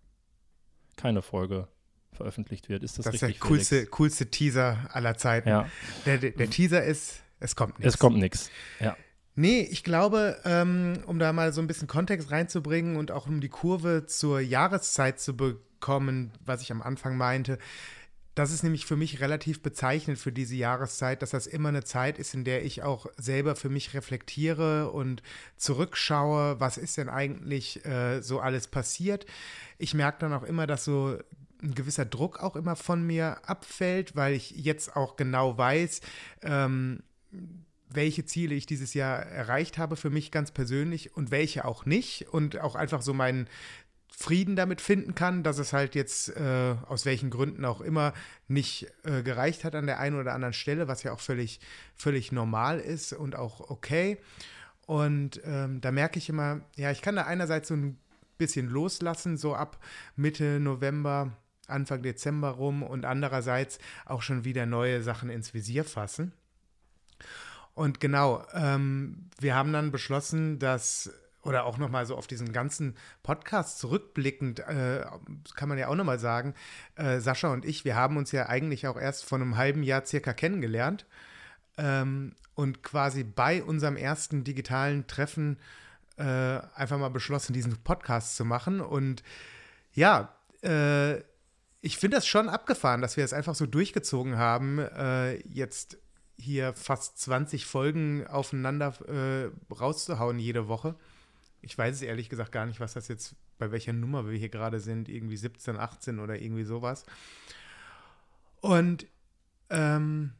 keine 0.96 1.22
Folge 1.22 1.68
veröffentlicht 2.12 2.68
wird. 2.68 2.82
Ist 2.82 2.98
das, 2.98 3.04
Das 3.04 3.14
ist 3.14 3.20
der 3.20 3.28
richtig? 3.30 3.42
coolste, 3.48 3.74
Felix? 3.76 3.90
coolste 3.92 4.30
Teaser 4.30 4.88
aller 4.92 5.16
Zeiten. 5.16 5.48
Ja, 5.48 5.68
Der, 6.04 6.18
der, 6.18 6.30
der 6.32 6.50
Teaser 6.50 6.82
ist, 6.82 7.20
es 7.40 7.54
kommt 7.54 7.78
nichts. 7.78 7.94
es 7.94 7.98
kommt 8.00 8.18
nichts. 8.18 8.50
Ja. 8.80 8.96
Nee, 9.36 9.60
ich 9.60 9.84
glaube, 9.84 10.40
ähm, 10.44 10.98
um 11.06 11.20
da 11.20 11.32
mal 11.32 11.52
so 11.52 11.60
ein 11.60 11.68
bisschen 11.68 11.86
Kontext 11.86 12.32
reinzubringen 12.32 12.96
und 12.96 13.12
auch 13.12 13.28
um 13.28 13.40
die 13.40 13.48
Kurve 13.48 14.06
zur 14.06 14.40
Jahreszeit 14.40 15.20
zu 15.20 15.36
bekommen, 15.36 16.32
was 16.44 16.60
ich 16.60 16.72
am 16.72 16.82
Anfang 16.82 17.16
meinte, 17.16 17.58
das 18.38 18.52
ist 18.52 18.62
nämlich 18.62 18.86
für 18.86 18.94
mich 18.94 19.18
relativ 19.18 19.62
bezeichnend 19.62 20.16
für 20.16 20.30
diese 20.30 20.54
Jahreszeit, 20.54 21.22
dass 21.22 21.30
das 21.30 21.48
immer 21.48 21.70
eine 21.70 21.82
Zeit 21.82 22.20
ist, 22.20 22.34
in 22.34 22.44
der 22.44 22.64
ich 22.64 22.84
auch 22.84 23.06
selber 23.16 23.56
für 23.56 23.68
mich 23.68 23.94
reflektiere 23.94 24.92
und 24.92 25.24
zurückschaue, 25.56 26.60
was 26.60 26.78
ist 26.78 26.98
denn 26.98 27.08
eigentlich 27.08 27.84
äh, 27.84 28.20
so 28.20 28.38
alles 28.38 28.68
passiert. 28.68 29.26
Ich 29.76 29.92
merke 29.92 30.20
dann 30.20 30.32
auch 30.32 30.44
immer, 30.44 30.68
dass 30.68 30.84
so 30.84 31.18
ein 31.60 31.74
gewisser 31.74 32.04
Druck 32.04 32.38
auch 32.38 32.54
immer 32.54 32.76
von 32.76 33.04
mir 33.04 33.38
abfällt, 33.48 34.14
weil 34.14 34.34
ich 34.34 34.52
jetzt 34.52 34.94
auch 34.94 35.16
genau 35.16 35.58
weiß, 35.58 36.00
ähm, 36.42 37.02
welche 37.90 38.24
Ziele 38.24 38.54
ich 38.54 38.66
dieses 38.66 38.94
Jahr 38.94 39.18
erreicht 39.18 39.78
habe 39.78 39.96
für 39.96 40.10
mich 40.10 40.30
ganz 40.30 40.52
persönlich 40.52 41.16
und 41.16 41.32
welche 41.32 41.64
auch 41.64 41.86
nicht 41.86 42.28
und 42.28 42.60
auch 42.60 42.76
einfach 42.76 43.02
so 43.02 43.14
meinen 43.14 43.48
Frieden 44.10 44.56
damit 44.56 44.80
finden 44.80 45.14
kann, 45.14 45.42
dass 45.42 45.58
es 45.58 45.72
halt 45.72 45.94
jetzt 45.94 46.30
äh, 46.36 46.74
aus 46.86 47.06
welchen 47.06 47.30
Gründen 47.30 47.64
auch 47.64 47.80
immer 47.80 48.12
nicht 48.48 48.88
äh, 49.04 49.22
gereicht 49.22 49.64
hat 49.64 49.74
an 49.74 49.86
der 49.86 50.00
einen 50.00 50.18
oder 50.18 50.34
anderen 50.34 50.54
Stelle, 50.54 50.88
was 50.88 51.02
ja 51.02 51.12
auch 51.12 51.20
völlig, 51.20 51.60
völlig 51.94 52.32
normal 52.32 52.80
ist 52.80 53.12
und 53.12 53.36
auch 53.36 53.70
okay. 53.70 54.18
Und 54.86 55.40
ähm, 55.44 55.80
da 55.80 55.92
merke 55.92 56.18
ich 56.18 56.28
immer, 56.28 56.62
ja, 56.76 56.90
ich 56.90 57.02
kann 57.02 57.16
da 57.16 57.24
einerseits 57.24 57.68
so 57.68 57.74
ein 57.74 57.98
bisschen 58.38 58.68
loslassen, 58.68 59.36
so 59.36 59.54
ab 59.54 59.78
Mitte 60.16 60.58
November, 60.60 61.32
Anfang 61.66 62.02
Dezember 62.02 62.50
rum 62.50 62.82
und 62.82 63.04
andererseits 63.04 63.78
auch 64.06 64.22
schon 64.22 64.44
wieder 64.44 64.64
neue 64.64 65.02
Sachen 65.02 65.28
ins 65.28 65.52
Visier 65.52 65.84
fassen. 65.84 66.32
Und 67.74 68.00
genau, 68.00 68.44
ähm, 68.54 69.28
wir 69.38 69.54
haben 69.54 69.72
dann 69.72 69.92
beschlossen, 69.92 70.58
dass 70.58 71.12
oder 71.48 71.64
auch 71.64 71.78
nochmal 71.78 72.04
so 72.04 72.14
auf 72.14 72.26
diesen 72.26 72.52
ganzen 72.52 72.94
Podcast 73.22 73.78
zurückblickend, 73.78 74.60
äh, 74.60 75.04
kann 75.56 75.68
man 75.70 75.78
ja 75.78 75.88
auch 75.88 75.94
nochmal 75.94 76.18
sagen, 76.18 76.54
äh, 76.96 77.20
Sascha 77.20 77.50
und 77.50 77.64
ich, 77.64 77.86
wir 77.86 77.96
haben 77.96 78.18
uns 78.18 78.32
ja 78.32 78.46
eigentlich 78.50 78.86
auch 78.86 78.98
erst 78.98 79.24
vor 79.24 79.38
einem 79.38 79.56
halben 79.56 79.82
Jahr 79.82 80.04
circa 80.04 80.34
kennengelernt 80.34 81.06
ähm, 81.78 82.34
und 82.54 82.82
quasi 82.82 83.24
bei 83.24 83.62
unserem 83.62 83.96
ersten 83.96 84.44
digitalen 84.44 85.06
Treffen 85.06 85.58
äh, 86.18 86.60
einfach 86.74 86.98
mal 86.98 87.08
beschlossen, 87.08 87.54
diesen 87.54 87.78
Podcast 87.78 88.36
zu 88.36 88.44
machen. 88.44 88.82
Und 88.82 89.22
ja, 89.94 90.34
äh, 90.62 91.16
ich 91.80 91.96
finde 91.96 92.18
das 92.18 92.26
schon 92.26 92.50
abgefahren, 92.50 93.00
dass 93.00 93.16
wir 93.16 93.24
es 93.24 93.32
einfach 93.32 93.54
so 93.54 93.64
durchgezogen 93.64 94.36
haben, 94.36 94.80
äh, 94.80 95.36
jetzt 95.48 95.96
hier 96.36 96.74
fast 96.74 97.18
20 97.20 97.64
Folgen 97.64 98.26
aufeinander 98.26 98.92
äh, 99.08 99.50
rauszuhauen 99.72 100.38
jede 100.38 100.68
Woche. 100.68 100.94
Ich 101.60 101.76
weiß 101.76 101.96
es 101.96 102.02
ehrlich 102.02 102.28
gesagt 102.28 102.52
gar 102.52 102.66
nicht, 102.66 102.80
was 102.80 102.94
das 102.94 103.08
jetzt, 103.08 103.34
bei 103.58 103.70
welcher 103.70 103.92
Nummer 103.92 104.28
wir 104.28 104.38
hier 104.38 104.48
gerade 104.48 104.80
sind, 104.80 105.08
irgendwie 105.08 105.36
17, 105.36 105.76
18 105.76 106.18
oder 106.18 106.40
irgendwie 106.40 106.64
sowas. 106.64 107.04
Und 108.60 109.06
ähm, 109.70 110.32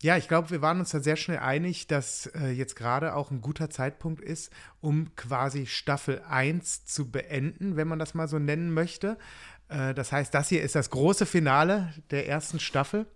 ja, 0.00 0.16
ich 0.16 0.28
glaube, 0.28 0.50
wir 0.50 0.62
waren 0.62 0.78
uns 0.78 0.90
da 0.90 1.00
sehr 1.00 1.16
schnell 1.16 1.38
einig, 1.38 1.88
dass 1.88 2.26
äh, 2.26 2.50
jetzt 2.50 2.76
gerade 2.76 3.14
auch 3.16 3.30
ein 3.30 3.40
guter 3.40 3.68
Zeitpunkt 3.68 4.22
ist, 4.22 4.52
um 4.80 5.14
quasi 5.16 5.66
Staffel 5.66 6.22
1 6.28 6.84
zu 6.84 7.10
beenden, 7.10 7.76
wenn 7.76 7.88
man 7.88 7.98
das 7.98 8.14
mal 8.14 8.28
so 8.28 8.38
nennen 8.38 8.72
möchte. 8.72 9.18
Äh, 9.68 9.94
das 9.94 10.12
heißt, 10.12 10.32
das 10.32 10.48
hier 10.48 10.62
ist 10.62 10.76
das 10.76 10.90
große 10.90 11.26
Finale 11.26 11.92
der 12.10 12.28
ersten 12.28 12.60
Staffel. 12.60 13.06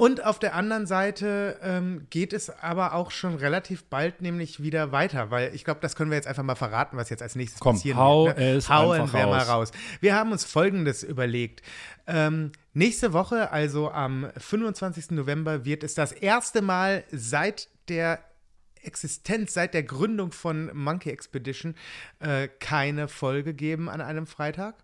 Und 0.00 0.24
auf 0.24 0.38
der 0.38 0.54
anderen 0.54 0.86
Seite 0.86 1.58
ähm, 1.60 2.06
geht 2.08 2.32
es 2.32 2.50
aber 2.50 2.94
auch 2.94 3.10
schon 3.10 3.34
relativ 3.34 3.82
bald 3.82 4.22
nämlich 4.22 4.62
wieder 4.62 4.92
weiter, 4.92 5.32
weil 5.32 5.52
ich 5.56 5.64
glaube, 5.64 5.80
das 5.80 5.96
können 5.96 6.12
wir 6.12 6.16
jetzt 6.16 6.28
einfach 6.28 6.44
mal 6.44 6.54
verraten, 6.54 6.96
was 6.96 7.10
jetzt 7.10 7.20
als 7.20 7.34
nächstes 7.34 7.58
Komm, 7.58 7.74
passieren 7.74 7.98
hau 7.98 8.26
wird. 8.26 8.38
Ne? 8.38 8.50
es 8.52 8.68
Hauen 8.68 9.12
wir 9.12 9.26
mal 9.26 9.38
raus. 9.38 9.48
raus. 9.48 9.72
Wir 10.00 10.14
haben 10.14 10.30
uns 10.30 10.44
Folgendes 10.44 11.02
überlegt. 11.02 11.62
Ähm, 12.06 12.52
nächste 12.74 13.12
Woche, 13.12 13.50
also 13.50 13.90
am 13.90 14.30
25. 14.36 15.10
November, 15.10 15.64
wird 15.64 15.82
es 15.82 15.94
das 15.94 16.12
erste 16.12 16.62
Mal 16.62 17.02
seit 17.10 17.68
der 17.88 18.20
Existenz, 18.80 19.52
seit 19.52 19.74
der 19.74 19.82
Gründung 19.82 20.30
von 20.30 20.70
Monkey 20.74 21.10
Expedition 21.10 21.74
äh, 22.20 22.46
keine 22.60 23.08
Folge 23.08 23.52
geben 23.52 23.88
an 23.88 24.00
einem 24.00 24.28
Freitag. 24.28 24.76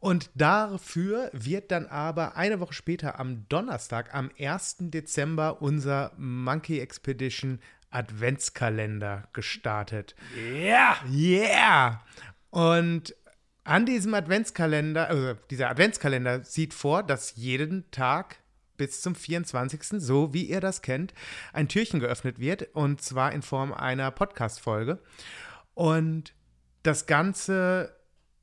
Und 0.00 0.30
dafür 0.34 1.30
wird 1.32 1.72
dann 1.72 1.86
aber 1.86 2.36
eine 2.36 2.60
Woche 2.60 2.72
später 2.72 3.18
am 3.18 3.48
Donnerstag, 3.48 4.14
am 4.14 4.30
1. 4.38 4.76
Dezember, 4.80 5.60
unser 5.60 6.12
Monkey 6.16 6.78
Expedition 6.78 7.60
Adventskalender 7.90 9.28
gestartet. 9.32 10.14
Ja! 10.36 10.98
Yeah! 11.10 12.02
Und 12.50 13.14
an 13.64 13.86
diesem 13.86 14.14
Adventskalender, 14.14 15.08
also 15.08 15.34
dieser 15.50 15.70
Adventskalender 15.70 16.44
sieht 16.44 16.74
vor, 16.74 17.02
dass 17.02 17.36
jeden 17.36 17.90
Tag 17.90 18.36
bis 18.76 19.00
zum 19.00 19.14
24., 19.14 20.00
so 20.00 20.32
wie 20.32 20.44
ihr 20.44 20.60
das 20.60 20.82
kennt, 20.82 21.12
ein 21.52 21.68
Türchen 21.68 22.00
geöffnet 22.00 22.38
wird 22.38 22.74
und 22.74 23.02
zwar 23.02 23.32
in 23.32 23.42
Form 23.42 23.72
einer 23.72 24.10
Podcast-Folge. 24.10 25.00
Und 25.74 26.32
das 26.82 27.06
Ganze 27.06 27.97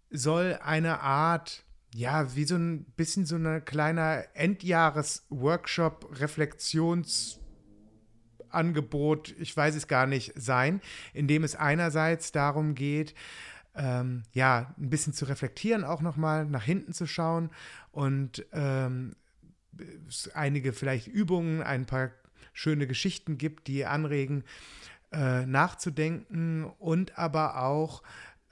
soll 0.09 0.59
eine 0.63 1.01
Art, 1.01 1.63
ja, 1.93 2.35
wie 2.35 2.45
so 2.45 2.55
ein 2.55 2.85
bisschen 2.97 3.25
so 3.25 3.35
ein 3.35 3.63
kleiner 3.65 4.24
Endjahres-Workshop, 4.33 6.12
Reflexions- 6.19 7.39
Angebot, 8.55 9.35
ich 9.38 9.55
weiß 9.55 9.75
es 9.75 9.88
gar 9.88 10.07
nicht, 10.07 10.33
sein, 10.35 10.81
in 11.13 11.27
dem 11.27 11.43
es 11.43 11.55
einerseits 11.55 12.31
darum 12.31 12.74
geht, 12.74 13.13
ähm, 13.75 14.24
ja, 14.31 14.74
ein 14.77 14.89
bisschen 14.89 15.13
zu 15.13 15.25
reflektieren, 15.25 15.83
auch 15.83 16.01
nochmal 16.01 16.45
nach 16.45 16.63
hinten 16.63 16.93
zu 16.93 17.05
schauen 17.05 17.50
und 17.91 18.45
ähm, 18.53 19.15
einige 20.33 20.71
vielleicht 20.71 21.07
Übungen, 21.07 21.62
ein 21.62 21.85
paar 21.85 22.12
schöne 22.53 22.88
Geschichten 22.88 23.38
gibt, 23.38 23.67
die 23.67 23.85
anregen, 23.85 24.45
äh, 25.12 25.45
nachzudenken 25.45 26.63
und 26.79 27.19
aber 27.19 27.62
auch, 27.62 28.01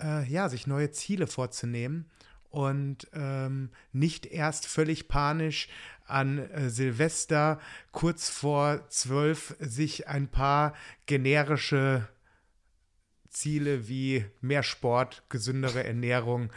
äh, 0.03 0.25
ja, 0.25 0.49
sich 0.49 0.67
neue 0.67 0.91
Ziele 0.91 1.27
vorzunehmen 1.27 2.09
und 2.49 3.07
ähm, 3.13 3.71
nicht 3.91 4.27
erst 4.27 4.67
völlig 4.67 5.07
panisch 5.07 5.69
an 6.05 6.37
äh, 6.37 6.69
Silvester 6.69 7.59
kurz 7.91 8.29
vor 8.29 8.87
zwölf 8.89 9.55
sich 9.59 10.07
ein 10.07 10.27
paar 10.27 10.73
generische 11.07 12.07
Ziele 13.29 13.87
wie 13.87 14.25
mehr 14.41 14.61
Sport, 14.61 15.23
gesündere 15.29 15.83
Ernährung 15.83 16.51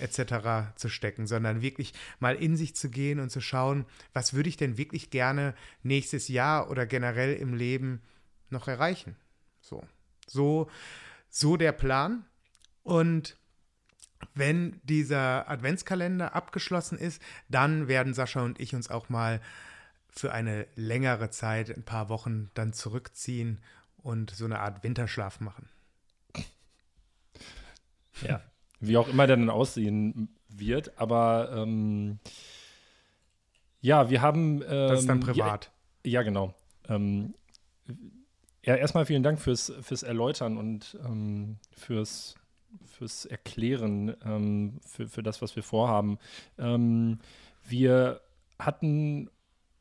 etc. 0.00 0.74
zu 0.76 0.88
stecken, 0.88 1.26
sondern 1.26 1.62
wirklich 1.62 1.94
mal 2.18 2.34
in 2.36 2.56
sich 2.56 2.76
zu 2.76 2.90
gehen 2.90 3.20
und 3.20 3.30
zu 3.30 3.40
schauen, 3.40 3.86
was 4.12 4.34
würde 4.34 4.48
ich 4.48 4.56
denn 4.56 4.76
wirklich 4.76 5.10
gerne 5.10 5.54
nächstes 5.82 6.28
Jahr 6.28 6.70
oder 6.70 6.86
generell 6.86 7.34
im 7.34 7.54
Leben 7.54 8.02
noch 8.50 8.68
erreichen. 8.68 9.16
So, 9.60 9.82
so, 10.26 10.68
so 11.30 11.56
der 11.56 11.72
Plan. 11.72 12.24
Und 12.82 13.36
wenn 14.34 14.80
dieser 14.84 15.48
Adventskalender 15.48 16.34
abgeschlossen 16.34 16.98
ist, 16.98 17.20
dann 17.48 17.88
werden 17.88 18.14
Sascha 18.14 18.42
und 18.42 18.60
ich 18.60 18.74
uns 18.74 18.90
auch 18.90 19.08
mal 19.08 19.40
für 20.08 20.32
eine 20.32 20.66
längere 20.76 21.30
Zeit, 21.30 21.70
ein 21.70 21.84
paar 21.84 22.08
Wochen, 22.08 22.50
dann 22.54 22.72
zurückziehen 22.72 23.60
und 23.96 24.30
so 24.30 24.44
eine 24.44 24.60
Art 24.60 24.82
Winterschlaf 24.82 25.40
machen. 25.40 25.68
Ja. 28.26 28.42
Wie 28.80 28.96
auch 28.96 29.08
immer 29.08 29.26
der 29.26 29.36
dann 29.36 29.50
aussehen 29.50 30.28
wird, 30.48 30.98
aber 30.98 31.50
ähm, 31.54 32.18
ja, 33.80 34.10
wir 34.10 34.22
haben. 34.22 34.62
Ähm, 34.62 34.68
Das 34.68 35.00
ist 35.00 35.08
dann 35.08 35.20
privat. 35.20 35.70
Ja, 36.04 36.12
ja 36.12 36.22
genau. 36.22 36.54
Ähm, 36.88 37.34
ja, 38.64 38.76
erstmal 38.76 39.06
vielen 39.06 39.22
Dank 39.22 39.40
fürs, 39.40 39.72
fürs 39.82 40.02
Erläutern 40.02 40.56
und 40.56 40.96
ähm, 41.04 41.58
fürs, 41.76 42.36
fürs 42.84 43.24
Erklären 43.24 44.14
ähm, 44.24 44.80
für, 44.86 45.08
für 45.08 45.22
das, 45.22 45.42
was 45.42 45.56
wir 45.56 45.62
vorhaben. 45.62 46.18
Ähm, 46.58 47.18
wir 47.64 48.20
hatten, 48.58 49.30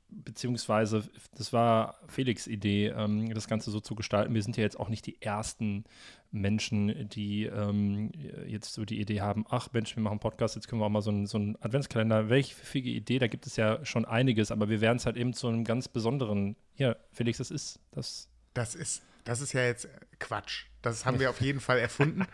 beziehungsweise 0.09 1.03
das 1.35 1.53
war 1.53 1.99
Felix' 2.07 2.47
Idee, 2.47 2.87
ähm, 2.87 3.33
das 3.33 3.47
Ganze 3.47 3.71
so 3.71 3.79
zu 3.79 3.95
gestalten. 3.95 4.33
Wir 4.33 4.43
sind 4.43 4.57
ja 4.57 4.63
jetzt 4.63 4.79
auch 4.79 4.89
nicht 4.89 5.05
die 5.05 5.21
ersten 5.21 5.85
Menschen, 6.31 7.09
die 7.09 7.45
ähm, 7.45 8.11
jetzt 8.47 8.73
so 8.73 8.85
die 8.85 8.99
Idee 8.99 9.21
haben, 9.21 9.45
ach 9.49 9.69
Mensch, 9.73 9.95
wir 9.95 10.03
machen 10.03 10.13
einen 10.13 10.19
Podcast, 10.19 10.55
jetzt 10.55 10.67
können 10.67 10.81
wir 10.81 10.85
auch 10.85 10.89
mal 10.89 11.01
so 11.01 11.11
einen, 11.11 11.27
so 11.27 11.37
Adventskalender. 11.59 12.29
Welche 12.29 12.55
pfiffige 12.55 12.89
Idee, 12.89 13.19
da 13.19 13.27
gibt 13.27 13.45
es 13.45 13.57
ja 13.57 13.83
schon 13.85 14.05
einiges, 14.05 14.51
aber 14.51 14.69
wir 14.69 14.81
werden 14.81 14.97
es 14.97 15.05
halt 15.05 15.17
eben 15.17 15.33
zu 15.33 15.47
einem 15.47 15.63
ganz 15.63 15.87
besonderen, 15.87 16.55
ja, 16.77 16.95
Felix, 17.11 17.37
das 17.39 17.51
ist 17.51 17.79
das. 17.91 18.29
Das 18.53 18.75
ist, 18.75 19.01
das 19.23 19.41
ist 19.41 19.53
ja 19.53 19.65
jetzt 19.65 19.87
Quatsch. 20.19 20.65
Das 20.81 21.05
haben 21.05 21.19
wir 21.19 21.29
auf 21.31 21.41
jeden 21.41 21.59
Fall 21.59 21.79
erfunden. 21.79 22.25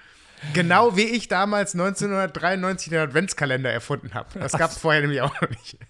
Genau 0.54 0.96
wie 0.96 1.04
ich 1.04 1.28
damals 1.28 1.74
1993 1.74 2.92
den 2.92 3.00
Adventskalender 3.00 3.72
erfunden 3.72 4.14
habe. 4.14 4.40
Das 4.40 4.52
gab 4.54 4.72
es 4.72 4.78
vorher 4.78 5.02
nämlich 5.02 5.22
auch 5.22 5.42
noch 5.42 5.50
nicht. 5.50 5.78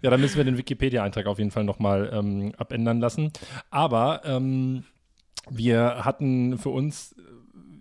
Ja, 0.00 0.08
dann 0.08 0.22
müssen 0.22 0.38
wir 0.38 0.44
den 0.44 0.56
Wikipedia-Eintrag 0.56 1.26
auf 1.26 1.38
jeden 1.38 1.50
Fall 1.50 1.64
nochmal 1.64 2.10
ähm, 2.14 2.54
abändern 2.56 2.98
lassen. 2.98 3.30
Aber 3.68 4.22
ähm, 4.24 4.84
wir 5.50 6.04
hatten 6.06 6.56
für 6.56 6.70
uns 6.70 7.14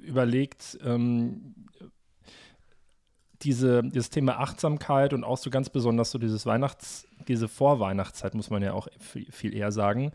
überlegt, 0.02 0.78
ähm, 0.84 1.56
diese, 3.44 3.84
dieses 3.84 4.10
Thema 4.10 4.40
Achtsamkeit 4.40 5.14
und 5.14 5.24
auch 5.24 5.38
so 5.38 5.50
ganz 5.50 5.70
besonders 5.70 6.12
so 6.12 6.18
dieses 6.18 6.46
Weihnachts, 6.46 7.08
diese 7.28 7.48
Vorweihnachtszeit, 7.48 8.34
muss 8.36 8.50
man 8.50 8.64
ja 8.64 8.74
auch 8.74 8.88
viel, 9.00 9.56
eher 9.56 9.72
sagen, 9.72 10.12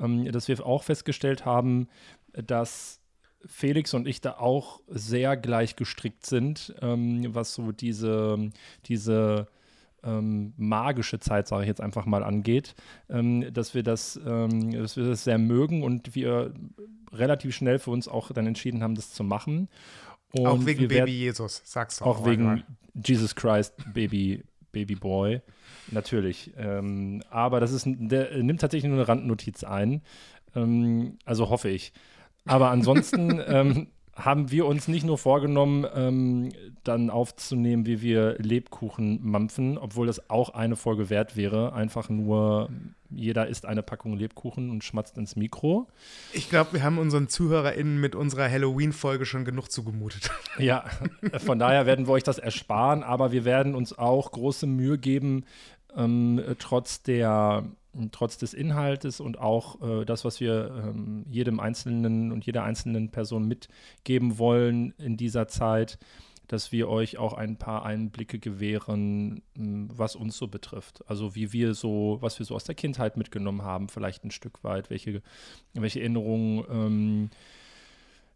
ähm, 0.00 0.30
dass 0.30 0.48
wir 0.48 0.64
auch 0.64 0.82
festgestellt 0.82 1.44
haben, 1.44 1.88
dass 2.32 3.00
Felix 3.46 3.94
und 3.94 4.06
ich 4.06 4.20
da 4.20 4.32
auch 4.38 4.80
sehr 4.88 5.36
gleich 5.36 5.76
gestrickt 5.76 6.26
sind, 6.26 6.74
ähm, 6.80 7.34
was 7.34 7.54
so 7.54 7.72
diese, 7.72 8.50
diese 8.86 9.48
ähm, 10.04 10.52
magische 10.56 11.18
Zeit, 11.18 11.48
sage 11.48 11.62
ich 11.62 11.68
jetzt 11.68 11.80
einfach 11.80 12.06
mal, 12.06 12.22
angeht, 12.22 12.74
ähm, 13.08 13.52
dass 13.52 13.74
wir 13.74 13.82
das, 13.82 14.20
ähm, 14.24 14.72
dass 14.72 14.96
wir 14.96 15.04
das 15.04 15.24
sehr 15.24 15.38
mögen 15.38 15.82
und 15.82 16.14
wir 16.14 16.54
relativ 17.12 17.54
schnell 17.54 17.78
für 17.78 17.90
uns 17.90 18.08
auch 18.08 18.32
dann 18.32 18.46
entschieden 18.46 18.82
haben, 18.82 18.94
das 18.94 19.12
zu 19.12 19.24
machen. 19.24 19.68
Und 20.32 20.46
auch 20.46 20.66
wegen 20.66 20.80
Baby 20.82 20.94
werden- 20.94 21.10
Jesus, 21.10 21.62
sagst 21.64 22.00
du 22.00 22.04
auch 22.04 22.20
mal. 22.24 22.30
wegen 22.30 22.62
Jesus 23.04 23.34
Christ, 23.34 23.74
Baby, 23.92 24.42
Baby 24.72 24.94
Boy. 24.94 25.40
Natürlich. 25.90 26.52
Ähm, 26.56 27.22
aber 27.30 27.60
das 27.60 27.72
ist, 27.72 27.86
der 27.86 28.42
nimmt 28.42 28.60
tatsächlich 28.60 28.88
nur 28.88 28.98
eine 28.98 29.08
Randnotiz 29.08 29.64
ein. 29.64 30.02
Ähm, 30.54 31.18
also 31.24 31.50
hoffe 31.50 31.68
ich. 31.68 31.92
Aber 32.46 32.70
ansonsten 32.70 33.40
ähm, 33.46 33.88
haben 34.14 34.50
wir 34.50 34.66
uns 34.66 34.88
nicht 34.88 35.04
nur 35.04 35.18
vorgenommen, 35.18 35.86
ähm, 35.94 36.52
dann 36.84 37.10
aufzunehmen, 37.10 37.86
wie 37.86 38.02
wir 38.02 38.36
Lebkuchen 38.38 39.20
mampfen, 39.22 39.78
obwohl 39.78 40.06
das 40.06 40.28
auch 40.30 40.50
eine 40.50 40.76
Folge 40.76 41.08
wert 41.10 41.36
wäre. 41.36 41.72
Einfach 41.72 42.08
nur, 42.08 42.68
jeder 43.14 43.46
isst 43.46 43.66
eine 43.66 43.82
Packung 43.82 44.16
Lebkuchen 44.16 44.70
und 44.70 44.84
schmatzt 44.84 45.16
ins 45.18 45.36
Mikro. 45.36 45.88
Ich 46.32 46.48
glaube, 46.48 46.74
wir 46.74 46.82
haben 46.82 46.98
unseren 46.98 47.28
ZuhörerInnen 47.28 48.00
mit 48.00 48.14
unserer 48.14 48.50
Halloween-Folge 48.50 49.26
schon 49.26 49.44
genug 49.44 49.70
zugemutet. 49.70 50.30
Ja, 50.58 50.84
von 51.38 51.58
daher 51.58 51.86
werden 51.86 52.06
wir 52.06 52.12
euch 52.12 52.24
das 52.24 52.38
ersparen, 52.38 53.02
aber 53.02 53.32
wir 53.32 53.44
werden 53.46 53.74
uns 53.74 53.96
auch 53.96 54.30
große 54.30 54.66
Mühe 54.66 54.98
geben, 54.98 55.44
ähm, 55.96 56.40
trotz 56.58 57.02
der 57.02 57.64
trotz 58.10 58.38
des 58.38 58.54
Inhaltes 58.54 59.20
und 59.20 59.38
auch 59.38 59.80
äh, 59.82 60.04
das, 60.04 60.24
was 60.24 60.40
wir 60.40 60.70
ähm, 60.76 61.24
jedem 61.28 61.60
Einzelnen 61.60 62.32
und 62.32 62.46
jeder 62.46 62.64
einzelnen 62.64 63.10
Person 63.10 63.46
mitgeben 63.46 64.38
wollen 64.38 64.94
in 64.98 65.16
dieser 65.16 65.46
Zeit, 65.48 65.98
dass 66.52 66.70
wir 66.70 66.88
euch 66.88 67.16
auch 67.16 67.32
ein 67.32 67.56
paar 67.56 67.84
Einblicke 67.84 68.38
gewähren, 68.38 69.42
was 69.54 70.16
uns 70.16 70.36
so 70.36 70.48
betrifft. 70.48 71.02
Also 71.08 71.34
wie 71.34 71.52
wir 71.52 71.74
so, 71.74 72.18
was 72.20 72.38
wir 72.38 72.44
so 72.44 72.54
aus 72.54 72.64
der 72.64 72.74
Kindheit 72.74 73.16
mitgenommen 73.16 73.62
haben, 73.62 73.88
vielleicht 73.88 74.24
ein 74.24 74.30
Stück 74.30 74.62
weit, 74.62 74.90
welche, 74.90 75.22
welche 75.72 76.00
Erinnerungen 76.00 76.64
ähm, 76.70 77.30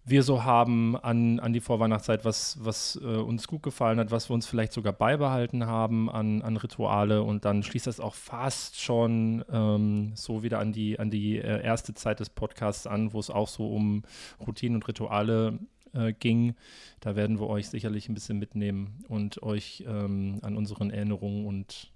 wir 0.08 0.23
so 0.23 0.44
haben 0.44 0.96
an, 0.96 1.40
an 1.40 1.52
die 1.52 1.61
Vorweihnachtszeit, 1.61 2.25
was, 2.25 2.56
was 2.64 2.99
äh, 3.02 3.04
uns 3.04 3.49
gut 3.49 3.64
gefallen 3.64 3.99
hat, 3.99 4.12
was 4.12 4.30
wir 4.30 4.35
uns 4.35 4.46
vielleicht 4.46 4.73
sogar 4.73 4.92
beibehalten 4.92 5.66
haben 5.66 6.08
an, 6.08 6.42
an 6.42 6.56
Rituale 6.56 7.23
und 7.23 7.44
dann 7.44 7.64
schließt 7.64 7.88
das 7.88 7.99
auch 7.99 8.14
fast 8.14 8.80
schon 8.80 9.44
ähm, 9.50 10.12
so 10.14 10.44
wieder 10.44 10.61
an 10.61 10.73
die, 10.73 10.99
an 10.99 11.11
die 11.11 11.38
äh, 11.38 11.61
erste 11.62 11.92
Zeit 11.92 12.20
des 12.20 12.30
Podcasts 12.30 12.87
an, 12.87 13.12
wo 13.12 13.18
es 13.18 13.30
auch 13.30 13.49
so 13.49 13.68
um 13.68 14.04
Routinen 14.46 14.76
und 14.76 14.87
Rituale 14.88 15.58
äh, 15.97 16.12
ging. 16.12 16.55
Da 17.00 17.17
werden 17.17 17.41
wir 17.41 17.49
euch 17.49 17.69
sicherlich 17.69 18.09
ein 18.09 18.15
bisschen 18.15 18.38
mitnehmen 18.38 19.05
und 19.09 19.43
euch 19.43 19.85
ähm, 19.87 20.38
an 20.43 20.57
unseren 20.57 20.91
Erinnerungen 20.91 21.47
und 21.47 21.93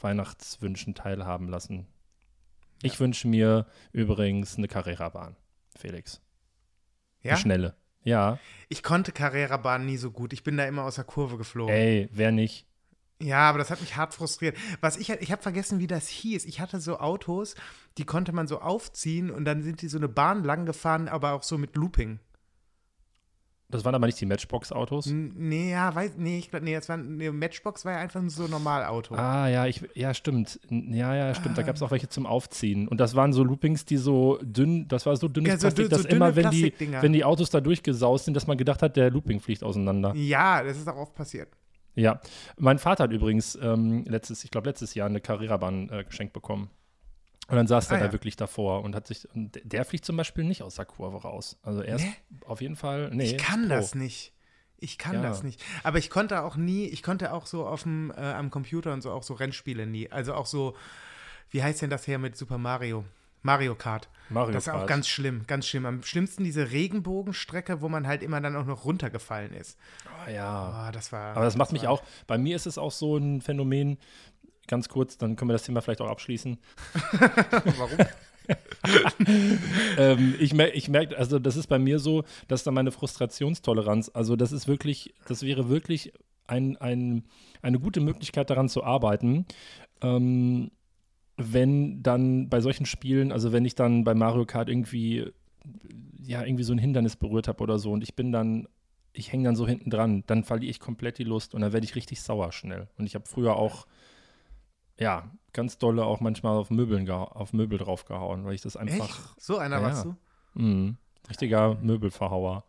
Weihnachtswünschen 0.00 0.94
teilhaben 0.94 1.48
lassen. 1.48 1.86
Ja. 2.82 2.90
Ich 2.90 3.00
wünsche 3.00 3.28
mir 3.28 3.66
übrigens 3.92 4.56
eine 4.56 4.68
Carrera-Bahn, 4.68 5.36
Felix. 5.76 6.20
Ja? 7.22 7.34
Die 7.34 7.40
schnelle. 7.40 7.74
Ja. 8.02 8.38
Ich 8.68 8.82
konnte 8.82 9.12
Carrera-Bahn 9.12 9.86
nie 9.86 9.96
so 9.96 10.10
gut. 10.10 10.32
Ich 10.32 10.44
bin 10.44 10.56
da 10.56 10.66
immer 10.66 10.84
aus 10.84 10.96
der 10.96 11.04
Kurve 11.04 11.38
geflogen. 11.38 11.74
Ey, 11.74 12.08
wer 12.12 12.32
nicht? 12.32 12.66
Ja, 13.20 13.48
aber 13.48 13.58
das 13.58 13.70
hat 13.70 13.80
mich 13.80 13.96
hart 13.96 14.12
frustriert. 14.12 14.56
Was 14.80 14.96
ich 14.96 15.08
ich 15.08 15.32
habe 15.32 15.40
vergessen, 15.40 15.78
wie 15.78 15.86
das 15.86 16.08
hieß. 16.08 16.44
Ich 16.44 16.60
hatte 16.60 16.80
so 16.80 16.98
Autos, 16.98 17.54
die 17.96 18.04
konnte 18.04 18.32
man 18.32 18.46
so 18.46 18.60
aufziehen 18.60 19.30
und 19.30 19.44
dann 19.46 19.62
sind 19.62 19.80
die 19.80 19.88
so 19.88 19.96
eine 19.96 20.08
Bahn 20.08 20.44
lang 20.44 20.66
gefahren, 20.66 21.08
aber 21.08 21.32
auch 21.32 21.42
so 21.42 21.56
mit 21.56 21.76
Looping. 21.76 22.18
Das 23.70 23.84
waren 23.84 23.94
aber 23.94 24.06
nicht 24.06 24.20
die 24.20 24.26
Matchbox-Autos? 24.26 25.06
Nee, 25.06 25.72
ja, 25.72 25.92
weiß, 25.94 26.12
nee, 26.18 26.38
ich 26.38 26.50
glaube, 26.50 26.64
nee, 26.64 26.74
das 26.74 26.88
war, 26.88 26.96
nee, 26.96 27.30
Matchbox 27.30 27.84
war 27.84 27.92
ja 27.92 27.98
einfach 27.98 28.22
so 28.28 28.44
ein 28.44 28.50
Normalauto. 28.50 29.14
Ah, 29.14 29.48
ja, 29.48 29.66
ich, 29.66 29.82
ja, 29.94 30.12
stimmt. 30.14 30.60
Ja, 30.68 31.14
ja, 31.14 31.34
stimmt. 31.34 31.58
Da 31.58 31.62
gab 31.62 31.74
es 31.74 31.82
auch 31.82 31.90
welche 31.90 32.08
zum 32.08 32.26
Aufziehen. 32.26 32.86
Und 32.86 33.00
das 33.00 33.14
waren 33.14 33.32
so 33.32 33.42
Loopings, 33.42 33.84
die 33.84 33.96
so 33.96 34.38
dünn, 34.42 34.86
das 34.86 35.06
war 35.06 35.16
so 35.16 35.28
dünnes 35.28 35.48
ja, 35.48 35.56
so, 35.56 35.60
Plastik, 35.62 35.88
dass 35.88 36.02
so 36.02 36.08
immer, 36.08 36.36
wenn 36.36 36.50
die, 36.50 36.72
wenn 36.78 37.12
die 37.12 37.24
Autos 37.24 37.50
da 37.50 37.60
durchgesaust 37.60 38.26
sind, 38.26 38.34
dass 38.34 38.46
man 38.46 38.58
gedacht 38.58 38.82
hat, 38.82 38.96
der 38.96 39.10
Looping 39.10 39.40
fliegt 39.40 39.64
auseinander. 39.64 40.14
Ja, 40.14 40.62
das 40.62 40.76
ist 40.76 40.88
auch 40.88 40.96
oft 40.96 41.14
passiert. 41.14 41.48
Ja, 41.96 42.20
mein 42.58 42.78
Vater 42.78 43.04
hat 43.04 43.12
übrigens 43.12 43.58
ähm, 43.60 44.04
letztes, 44.06 44.44
ich 44.44 44.50
glaube 44.50 44.68
letztes 44.68 44.94
Jahr 44.94 45.08
eine 45.08 45.20
Carrera-Bahn 45.20 45.88
äh, 45.90 46.04
geschenkt 46.04 46.32
bekommen. 46.32 46.70
Und 47.48 47.56
dann 47.56 47.66
saß 47.66 47.86
ah, 47.86 47.90
der 47.90 47.98
ja. 47.98 48.06
da 48.06 48.12
wirklich 48.12 48.36
davor 48.36 48.82
und 48.82 48.94
hat 48.94 49.06
sich, 49.06 49.28
und 49.34 49.60
der 49.64 49.84
fliegt 49.84 50.04
zum 50.04 50.16
Beispiel 50.16 50.44
nicht 50.44 50.62
aus 50.62 50.76
der 50.76 50.86
Kurve 50.86 51.18
raus. 51.18 51.58
Also 51.62 51.82
er 51.82 51.96
ist 51.96 52.04
nee? 52.04 52.14
auf 52.46 52.60
jeden 52.60 52.76
Fall, 52.76 53.10
nee. 53.12 53.24
Ich 53.24 53.38
kann 53.38 53.68
das 53.68 53.94
nicht. 53.94 54.32
Ich 54.78 54.98
kann 54.98 55.14
ja. 55.16 55.22
das 55.22 55.42
nicht. 55.42 55.62
Aber 55.82 55.98
ich 55.98 56.10
konnte 56.10 56.42
auch 56.42 56.56
nie, 56.56 56.86
ich 56.86 57.02
konnte 57.02 57.32
auch 57.32 57.46
so 57.46 57.66
auf 57.66 57.84
dem, 57.84 58.10
äh, 58.10 58.20
am 58.20 58.50
Computer 58.50 58.92
und 58.92 59.02
so 59.02 59.12
auch 59.12 59.22
so 59.22 59.34
Rennspiele 59.34 59.86
nie. 59.86 60.10
Also 60.10 60.34
auch 60.34 60.46
so, 60.46 60.74
wie 61.50 61.62
heißt 61.62 61.82
denn 61.82 61.90
das 61.90 62.06
her 62.06 62.18
mit 62.18 62.36
Super 62.36 62.58
Mario? 62.58 63.04
Mario 63.42 63.74
Kart. 63.74 64.08
Mario 64.30 64.52
das 64.52 64.66
ist 64.66 64.72
Kart. 64.72 64.82
auch 64.82 64.86
ganz 64.86 65.06
schlimm, 65.06 65.46
ganz 65.46 65.66
schlimm. 65.66 65.84
Am 65.84 66.02
schlimmsten 66.02 66.44
diese 66.44 66.70
Regenbogenstrecke, 66.70 67.82
wo 67.82 67.90
man 67.90 68.06
halt 68.06 68.22
immer 68.22 68.40
dann 68.40 68.56
auch 68.56 68.64
noch 68.64 68.86
runtergefallen 68.86 69.52
ist. 69.52 69.78
Oh 70.06 70.30
ja. 70.30 70.88
Oh, 70.88 70.92
das 70.92 71.12
war. 71.12 71.32
Aber 71.32 71.44
das, 71.44 71.52
das 71.52 71.58
macht 71.58 71.72
mich 71.72 71.86
auch. 71.86 72.02
Bei 72.26 72.38
mir 72.38 72.56
ist 72.56 72.66
es 72.66 72.78
auch 72.78 72.90
so 72.90 73.18
ein 73.18 73.42
Phänomen, 73.42 73.98
ganz 74.68 74.88
kurz, 74.88 75.18
dann 75.18 75.36
können 75.36 75.48
wir 75.48 75.54
das 75.54 75.64
Thema 75.64 75.80
vielleicht 75.80 76.00
auch 76.00 76.10
abschließen. 76.10 76.58
Warum? 77.78 77.98
ähm, 79.98 80.34
ich 80.38 80.54
merke, 80.54 80.76
ich 80.76 80.88
merk, 80.88 81.18
also 81.18 81.38
das 81.38 81.56
ist 81.56 81.66
bei 81.66 81.78
mir 81.78 81.98
so, 81.98 82.24
dass 82.48 82.64
da 82.64 82.70
meine 82.70 82.90
Frustrationstoleranz, 82.90 84.10
also 84.12 84.36
das 84.36 84.52
ist 84.52 84.68
wirklich, 84.68 85.14
das 85.26 85.42
wäre 85.42 85.68
wirklich 85.68 86.12
ein, 86.46 86.76
ein, 86.76 87.24
eine 87.62 87.78
gute 87.78 88.00
Möglichkeit 88.00 88.50
daran 88.50 88.68
zu 88.68 88.84
arbeiten. 88.84 89.46
Ähm, 90.02 90.70
wenn 91.36 92.02
dann 92.02 92.48
bei 92.48 92.60
solchen 92.60 92.86
Spielen, 92.86 93.32
also 93.32 93.52
wenn 93.52 93.64
ich 93.64 93.74
dann 93.74 94.04
bei 94.04 94.14
Mario 94.14 94.44
Kart 94.44 94.68
irgendwie, 94.68 95.32
ja, 96.22 96.44
irgendwie 96.44 96.64
so 96.64 96.72
ein 96.72 96.78
Hindernis 96.78 97.16
berührt 97.16 97.48
habe 97.48 97.62
oder 97.62 97.78
so 97.78 97.92
und 97.92 98.02
ich 98.02 98.14
bin 98.14 98.30
dann, 98.30 98.68
ich 99.12 99.32
hänge 99.32 99.44
dann 99.44 99.56
so 99.56 99.66
hinten 99.66 99.90
dran, 99.90 100.22
dann 100.26 100.44
verliere 100.44 100.70
ich 100.70 100.80
komplett 100.80 101.18
die 101.18 101.24
Lust 101.24 101.54
und 101.54 101.62
dann 101.62 101.72
werde 101.72 101.84
ich 101.84 101.96
richtig 101.96 102.20
sauer 102.20 102.52
schnell. 102.52 102.88
Und 102.98 103.06
ich 103.06 103.14
habe 103.14 103.26
früher 103.26 103.56
auch 103.56 103.86
ja, 104.98 105.30
ganz 105.52 105.78
dolle 105.78 106.04
auch 106.04 106.20
manchmal 106.20 106.56
auf, 106.56 106.70
Möbeln 106.70 107.08
auf 107.10 107.52
Möbel 107.52 107.78
draufgehauen, 107.78 108.44
weil 108.44 108.54
ich 108.54 108.60
das 108.60 108.76
einfach. 108.76 109.08
Echt? 109.08 109.40
So 109.40 109.58
einer 109.58 109.76
ja, 109.76 109.82
warst 109.82 110.04
du? 110.04 110.16
Mhm. 110.54 110.96
Richtiger 111.28 111.74
Möbelverhauer. 111.82 112.64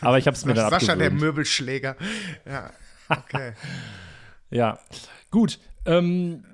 Aber 0.00 0.18
ich 0.18 0.26
habe 0.26 0.36
es 0.36 0.44
mir 0.44 0.54
dann 0.54 0.70
Sascha, 0.70 0.92
abgewöhnt. 0.92 1.00
der 1.00 1.10
Möbelschläger. 1.10 1.96
Ja, 2.46 2.70
okay. 3.08 3.54
ja, 4.50 4.78
gut. 5.30 5.58
Ähm, 5.84 6.44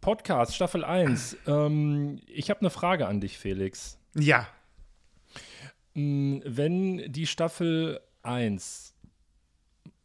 Podcast 0.00 0.54
Staffel 0.54 0.84
1. 0.84 1.36
Ähm, 1.46 2.20
ich 2.26 2.50
habe 2.50 2.60
eine 2.60 2.70
Frage 2.70 3.06
an 3.06 3.20
dich, 3.20 3.38
Felix. 3.38 3.98
Ja. 4.14 4.46
Mm, 5.94 6.40
wenn 6.44 7.10
die 7.12 7.26
Staffel 7.26 8.00
1 8.22 8.94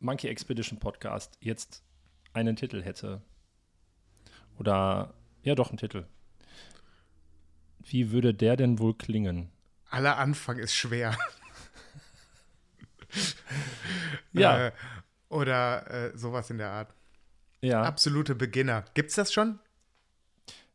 Monkey 0.02 0.28
Expedition 0.28 0.80
Podcast 0.80 1.38
jetzt 1.40 1.84
einen 2.34 2.56
Titel 2.56 2.82
hätte, 2.82 3.22
oder 4.58 5.14
ja 5.44 5.56
doch 5.56 5.70
einen 5.70 5.78
Titel, 5.78 6.06
wie 7.80 8.12
würde 8.12 8.34
der 8.34 8.58
denn 8.58 8.80
wohl 8.80 8.96
klingen? 8.96 9.52
Aller 9.90 10.18
Anfang 10.18 10.58
ist 10.58 10.74
schwer. 10.74 11.16
ja. 14.34 14.68
Äh, 14.68 14.72
oder 15.30 15.90
äh, 15.90 16.18
sowas 16.18 16.50
in 16.50 16.58
der 16.58 16.72
Art. 16.72 16.94
Ja. 17.62 17.84
Absolute 17.84 18.36
Beginner. 18.36 18.86
Gibt's 18.94 19.16
das 19.16 19.32
schon? 19.32 19.60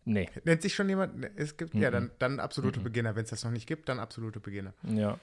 Nee. 0.04 0.30
Nennt 0.44 0.62
sich 0.62 0.74
schon 0.74 0.88
jemand? 0.88 1.24
Es 1.36 1.56
gibt, 1.56 1.74
-mm. 1.74 1.80
ja, 1.80 1.90
dann, 1.90 2.12
dann 2.18 2.38
absolute 2.38 2.80
mm 2.80 2.84
Beginner. 2.84 3.16
Wenn 3.16 3.24
es 3.24 3.30
das 3.30 3.42
noch 3.42 3.50
nicht 3.50 3.66
gibt, 3.66 3.88
dann 3.88 3.98
absolute 3.98 4.38
Beginner. 4.38 4.72
Ja. 4.84 5.18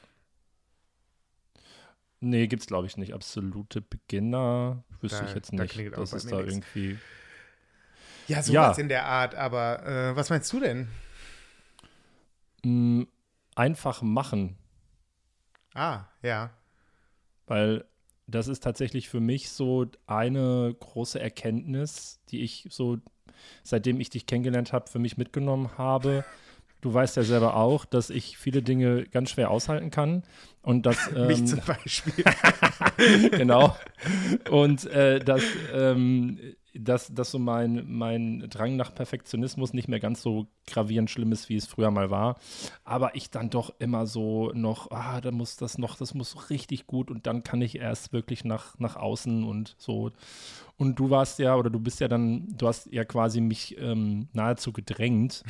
Nee, 2.26 2.48
gibt's 2.48 2.68
glaube 2.68 2.88
ich 2.88 2.96
nicht. 2.96 3.14
Absolute 3.14 3.82
Beginner 3.82 4.86
wüsste 5.02 5.20
da, 5.20 5.28
ich 5.28 5.36
jetzt 5.36 5.52
nicht. 5.52 5.78
Da 5.78 5.90
das 5.90 6.14
ist 6.14 6.32
da 6.32 6.38
nix. 6.38 6.54
irgendwie. 6.54 6.98
Ja, 8.30 8.42
sowas 8.42 8.78
ja. 8.78 8.82
in 8.82 8.88
der 8.88 9.06
Art, 9.06 9.36
aber 9.36 9.86
äh, 9.86 10.16
was 10.16 10.30
meinst 10.30 10.52
du 10.54 10.62
denn? 10.62 10.88
Mm, 12.64 13.04
einfach 13.56 14.02
machen. 14.02 14.56
Ah, 15.74 16.06
ja. 16.22 16.52
Weil 17.46 17.84
das 18.26 18.48
ist 18.48 18.64
tatsächlich 18.64 19.10
für 19.10 19.20
mich 19.20 19.50
so 19.50 19.88
eine 20.08 20.74
große 20.80 21.20
Erkenntnis, 21.20 22.22
die 22.30 22.42
ich 22.42 22.68
so, 22.70 23.00
seitdem 23.64 24.00
ich 24.00 24.10
dich 24.10 24.28
kennengelernt 24.28 24.72
habe, 24.72 24.90
für 24.90 25.00
mich 25.00 25.18
mitgenommen 25.18 25.78
habe. 25.78 26.24
Du 26.84 26.94
weißt 26.94 27.16
ja 27.16 27.24
selber 27.24 27.56
auch, 27.56 27.86
dass 27.86 28.10
ich 28.10 28.38
viele 28.38 28.62
Dinge 28.62 29.06
ganz 29.06 29.30
schwer 29.30 29.52
aushalten 29.52 29.90
kann. 29.90 30.24
Und 30.62 30.86
das, 30.86 31.10
ähm, 31.16 31.28
Mich 31.28 31.46
zum 31.46 31.62
Beispiel. 31.66 32.26
genau. 33.32 33.74
Und 34.52 34.86
äh, 34.88 35.20
dass, 35.20 35.44
ähm, 35.74 36.38
dass, 36.74 37.08
dass 37.14 37.32
so 37.32 37.40
mein, 37.40 37.86
mein 37.88 38.50
Drang 38.50 38.76
nach 38.76 38.94
Perfektionismus 38.94 39.72
nicht 39.72 39.88
mehr 39.88 40.02
ganz 40.02 40.22
so 40.22 40.48
gravierend 40.68 41.10
schlimm 41.10 41.32
ist, 41.32 41.48
wie 41.48 41.56
es 41.56 41.68
früher 41.68 41.90
mal 41.90 42.10
war. 42.10 42.36
Aber 42.84 43.16
ich 43.16 43.30
dann 43.30 43.50
doch 43.50 43.74
immer 43.80 44.06
so 44.06 44.52
noch, 44.54 44.92
ah, 44.92 45.22
da 45.22 45.32
muss 45.32 45.56
das 45.56 45.78
noch, 45.78 45.96
das 45.96 46.14
muss 46.14 46.50
richtig 46.50 46.86
gut 46.86 47.10
und 47.10 47.28
dann 47.28 47.44
kann 47.44 47.62
ich 47.62 47.78
erst 47.78 48.12
wirklich 48.12 48.44
nach, 48.44 48.78
nach 48.78 48.98
außen 48.98 49.46
und 49.46 49.78
so. 49.78 50.12
Und 50.76 51.00
du 51.00 51.10
warst 51.10 51.40
ja, 51.40 51.56
oder 51.56 51.70
du 51.70 51.80
bist 51.80 52.02
ja 52.02 52.10
dann, 52.10 52.58
du 52.58 52.68
hast 52.68 52.92
ja 52.92 53.06
quasi 53.06 53.40
mich 53.40 53.78
ähm, 53.80 54.28
nahezu 54.34 54.74
gedrängt 54.74 55.46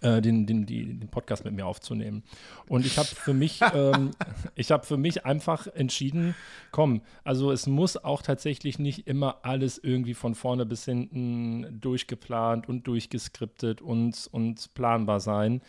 den, 0.00 0.46
den, 0.46 0.66
die, 0.66 0.98
den 0.98 1.08
Podcast 1.08 1.44
mit 1.44 1.54
mir 1.54 1.66
aufzunehmen. 1.66 2.22
Und 2.68 2.86
ich 2.86 2.98
habe 2.98 3.08
für 3.08 3.34
mich, 3.34 3.60
ähm, 3.74 4.12
ich 4.54 4.70
habe 4.70 4.86
für 4.86 4.96
mich 4.96 5.24
einfach 5.24 5.66
entschieden, 5.66 6.34
komm, 6.70 7.02
also 7.24 7.50
es 7.50 7.66
muss 7.66 7.96
auch 7.96 8.22
tatsächlich 8.22 8.78
nicht 8.78 9.06
immer 9.06 9.38
alles 9.42 9.78
irgendwie 9.78 10.14
von 10.14 10.34
vorne 10.34 10.66
bis 10.66 10.84
hinten 10.84 11.80
durchgeplant 11.80 12.68
und 12.68 12.86
durchgeskriptet 12.86 13.82
und, 13.82 14.28
und 14.30 14.72
planbar 14.74 15.20
sein. 15.20 15.62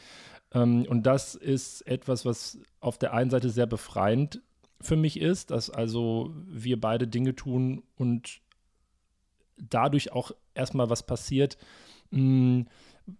Ähm, 0.53 0.85
und 0.87 1.03
das 1.03 1.35
ist 1.35 1.81
etwas, 1.87 2.25
was 2.25 2.59
auf 2.79 2.97
der 2.97 3.13
einen 3.13 3.29
Seite 3.29 3.49
sehr 3.49 3.67
befreiend 3.67 4.41
für 4.81 4.95
mich 4.95 5.19
ist, 5.19 5.51
dass 5.51 5.69
also 5.69 6.33
wir 6.47 6.79
beide 6.79 7.07
Dinge 7.07 7.35
tun 7.35 7.83
und 7.97 8.41
dadurch 9.57 10.11
auch 10.11 10.31
erstmal 10.53 10.89
was 10.89 11.05
passiert, 11.05 11.57
mh, 12.11 12.65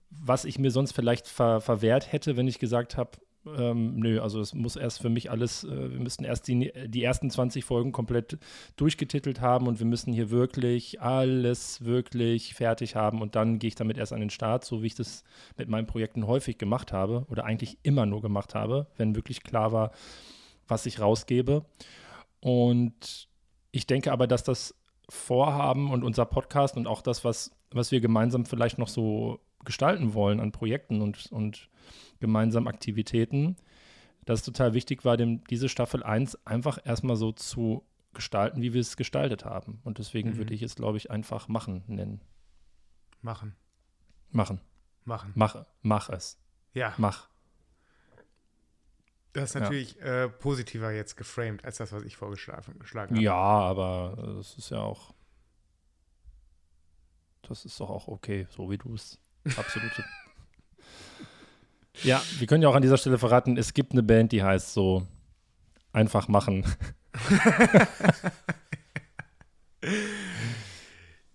was 0.10 0.45
ich 0.45 0.60
mir 0.60 0.71
sonst 0.71 0.93
vielleicht 0.93 1.28
ver 1.28 1.62
verwehrt 1.62 2.12
hätte, 2.12 2.38
wenn 2.38 2.47
ich 2.47 2.60
gesagt 2.60 2.97
habe, 2.97 3.12
ähm, 3.45 3.95
nö, 3.95 4.19
also 4.19 4.41
es 4.41 4.54
muss 4.54 4.75
erst 4.75 5.02
für 5.02 5.10
mich 5.10 5.32
alles, 5.32 5.63
äh, 5.63 5.91
wir 5.91 5.99
müssten 5.99 6.23
erst 6.23 6.47
die, 6.47 6.71
die 6.88 7.04
ersten 7.04 7.30
20 7.30 7.63
Folgen 7.63 7.91
komplett 7.91 8.38
durchgetitelt 8.75 9.41
haben 9.41 9.67
und 9.67 9.80
wir 9.80 9.86
müssen 9.86 10.13
hier 10.13 10.30
wirklich 10.30 11.02
alles 11.02 11.84
wirklich 11.84 12.54
fertig 12.54 12.95
haben 12.95 13.21
und 13.21 13.36
dann 13.36 13.60
gehe 13.60 13.69
ich 13.69 13.75
damit 13.75 13.97
erst 13.97 14.13
an 14.13 14.19
den 14.19 14.30
Start, 14.30 14.65
so 14.65 14.84
wie 14.84 14.88
ich 14.88 14.95
das 14.95 15.23
mit 15.58 15.69
meinen 15.69 15.88
Projekten 15.88 16.28
häufig 16.28 16.58
gemacht 16.58 16.91
habe 16.91 17.25
oder 17.30 17.45
eigentlich 17.45 17.78
immer 17.84 18.06
nur 18.06 18.21
gemacht 18.21 18.56
habe, 18.56 18.88
wenn 18.97 19.15
wirklich 19.15 19.43
klar 19.43 19.71
war, 19.71 19.91
was 20.67 20.86
ich 20.86 20.99
rausgebe. 20.99 21.65
Und 22.41 23.30
ich 23.71 23.88
denke 23.88 24.12
aber, 24.12 24.28
dass 24.28 24.43
das 24.43 24.75
Vorhaben 25.10 25.91
und 25.91 26.04
unser 26.04 26.25
Podcast 26.25 26.78
und 26.78 26.88
auch 26.88 27.02
das, 27.02 27.23
was, 27.23 27.52
was 27.71 27.91
wir 27.91 28.02
gemeinsam 28.02 28.45
vielleicht 28.45 28.78
noch 28.78 28.88
so 28.88 29.39
gestalten 29.65 30.13
wollen 30.13 30.39
an 30.39 30.52
Projekten 30.52 31.02
und, 31.02 31.32
und 31.32 31.69
gemeinsamen 32.19 32.67
Aktivitäten, 32.67 33.56
dass 34.26 34.39
es 34.39 34.45
total 34.45 34.74
wichtig 34.74 35.06
war, 35.06 35.17
dem, 35.17 35.43
diese 35.45 35.69
Staffel 35.69 36.04
1 36.04 36.45
einfach 36.45 36.80
erstmal 36.84 37.15
so 37.15 37.32
zu 37.32 37.84
gestalten, 38.13 38.62
wie 38.62 38.74
wir 38.74 38.82
es 38.82 38.98
gestaltet 38.98 39.45
haben. 39.45 39.80
Und 39.84 39.98
deswegen 39.98 40.32
mhm. 40.32 40.38
würde 40.38 40.54
ich 40.54 40.62
es, 40.62 40.76
glaube 40.76 40.98
ich, 40.98 41.12
einfach 41.12 41.48
machen 41.48 41.84
nennen. 41.88 42.22
Machen. 43.22 43.56
Machen. 44.32 44.62
Machen. 45.06 45.32
Mach, 45.36 45.65
mach 45.82 46.10
es. 46.10 46.38
Ja. 46.74 46.93
Mach. 46.98 47.30
Das 49.34 49.52
ist 49.52 49.62
natürlich 49.62 49.95
ja. 49.95 50.24
äh, 50.24 50.30
positiver 50.30 50.91
jetzt 50.91 51.15
geframed 51.15 51.63
als 51.63 51.78
das, 51.78 51.91
was 51.91 52.04
ich 52.04 52.17
vorgeschlagen 52.17 52.76
habe. 52.93 53.22
Ja, 53.22 53.36
aber 53.36 54.36
das 54.38 54.58
ist 54.58 54.72
ja 54.72 54.80
auch. 54.80 55.13
Das 57.43 57.65
ist 57.65 57.80
doch 57.80 57.89
auch 57.89 58.08
okay, 58.08 58.48
so 58.50 58.69
wie 58.69 58.78
du 58.78 58.93
es 58.93 59.19
absolut. 59.58 59.91
ja, 62.04 62.21
wir 62.38 62.47
können 62.47 62.63
ja 62.63 62.69
auch 62.69 62.75
an 62.75 62.82
dieser 62.82 62.97
Stelle 62.97 63.17
verraten, 63.17 63.58
es 63.58 63.73
gibt 63.73 63.91
eine 63.93 64.04
Band, 64.04 64.32
die 64.32 64.43
heißt 64.43 64.73
so 64.73 65.08
einfach 65.91 66.28
machen. 66.28 66.65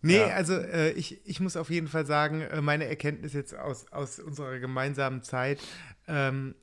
Nee, 0.04 0.18
ja. 0.18 0.26
also 0.34 0.52
äh, 0.58 0.90
ich, 0.90 1.26
ich 1.26 1.40
muss 1.40 1.56
auf 1.56 1.70
jeden 1.70 1.88
Fall 1.88 2.04
sagen, 2.04 2.42
äh, 2.42 2.60
meine 2.60 2.84
Erkenntnis 2.84 3.32
jetzt 3.32 3.54
aus, 3.56 3.90
aus 3.90 4.18
unserer 4.18 4.58
gemeinsamen 4.58 5.22
Zeit 5.22 5.60
ähm, 6.06 6.54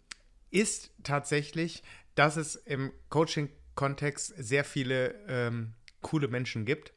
ist 0.51 0.91
tatsächlich, 1.01 1.81
dass 2.13 2.37
es 2.37 2.55
im 2.55 2.91
Coaching-Kontext 3.09 4.35
sehr 4.37 4.63
viele 4.63 5.15
ähm, 5.27 5.73
coole 6.01 6.27
Menschen 6.27 6.65
gibt. 6.65 6.93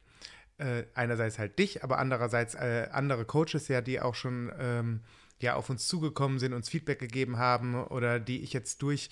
Äh, 0.57 0.83
einerseits 0.93 1.37
halt 1.37 1.59
dich, 1.59 1.83
aber 1.83 1.97
andererseits 1.99 2.55
äh, 2.55 2.87
andere 2.91 3.25
Coaches 3.25 3.67
ja, 3.67 3.81
die 3.81 3.99
auch 3.99 4.15
schon 4.15 4.53
ähm, 4.57 5.01
ja 5.41 5.55
auf 5.55 5.69
uns 5.69 5.85
zugekommen 5.85 6.39
sind, 6.39 6.53
uns 6.53 6.69
Feedback 6.69 6.99
gegeben 6.99 7.37
haben 7.37 7.75
oder 7.75 8.21
die 8.21 8.41
ich 8.41 8.53
jetzt 8.53 8.81
durch, 8.81 9.09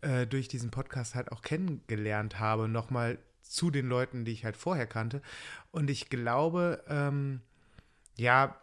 äh, 0.00 0.26
durch 0.26 0.48
diesen 0.48 0.72
Podcast 0.72 1.14
halt 1.14 1.30
auch 1.30 1.42
kennengelernt 1.42 2.40
habe, 2.40 2.66
nochmal 2.66 3.18
zu 3.42 3.70
den 3.70 3.86
Leuten, 3.86 4.24
die 4.24 4.32
ich 4.32 4.44
halt 4.44 4.56
vorher 4.56 4.88
kannte. 4.88 5.22
Und 5.70 5.88
ich 5.88 6.10
glaube, 6.10 6.82
ähm, 6.88 7.42
ja, 8.16 8.60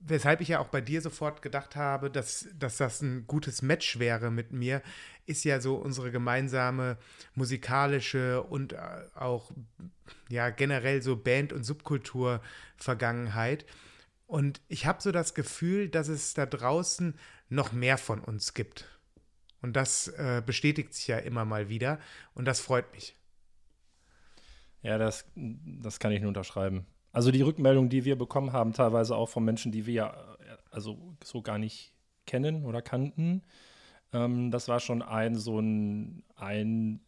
weshalb 0.00 0.40
ich 0.40 0.48
ja 0.48 0.58
auch 0.58 0.68
bei 0.68 0.80
dir 0.80 1.00
sofort 1.00 1.42
gedacht 1.42 1.76
habe, 1.76 2.10
dass, 2.10 2.48
dass 2.58 2.78
das 2.78 3.00
ein 3.00 3.26
gutes 3.26 3.62
Match 3.62 3.98
wäre 3.98 4.30
mit 4.30 4.52
mir, 4.52 4.82
ist 5.26 5.44
ja 5.44 5.60
so 5.60 5.76
unsere 5.76 6.10
gemeinsame 6.10 6.98
musikalische 7.34 8.42
und 8.42 8.72
äh, 8.72 8.78
auch 9.14 9.50
ja 10.28 10.50
generell 10.50 11.02
so 11.02 11.16
Band- 11.16 11.52
und 11.52 11.64
Subkultur-Vergangenheit. 11.64 13.66
Und 14.26 14.60
ich 14.68 14.86
habe 14.86 15.02
so 15.02 15.12
das 15.12 15.34
Gefühl, 15.34 15.88
dass 15.88 16.08
es 16.08 16.34
da 16.34 16.46
draußen 16.46 17.14
noch 17.48 17.72
mehr 17.72 17.98
von 17.98 18.20
uns 18.20 18.54
gibt. 18.54 18.88
Und 19.60 19.74
das 19.74 20.08
äh, 20.08 20.42
bestätigt 20.44 20.94
sich 20.94 21.06
ja 21.06 21.18
immer 21.18 21.44
mal 21.44 21.68
wieder 21.68 22.00
und 22.34 22.46
das 22.46 22.60
freut 22.60 22.92
mich. 22.92 23.16
Ja, 24.82 24.98
das, 24.98 25.26
das 25.36 26.00
kann 26.00 26.10
ich 26.10 26.20
nur 26.20 26.28
unterschreiben. 26.28 26.86
Also 27.12 27.30
die 27.30 27.42
Rückmeldung, 27.42 27.88
die 27.88 28.04
wir 28.04 28.16
bekommen 28.16 28.52
haben, 28.52 28.72
teilweise 28.72 29.14
auch 29.14 29.28
von 29.28 29.44
Menschen, 29.44 29.70
die 29.70 29.86
wir 29.86 29.94
ja 29.94 30.36
äh, 30.40 30.56
also 30.70 31.16
so 31.22 31.42
gar 31.42 31.58
nicht 31.58 31.94
kennen 32.26 32.64
oder 32.64 32.82
kannten, 32.82 33.42
ähm, 34.12 34.50
das 34.50 34.68
war 34.68 34.80
schon 34.80 35.02
ein 35.02 35.34
so 35.34 35.58
ein, 35.58 36.22
ein, 36.36 37.00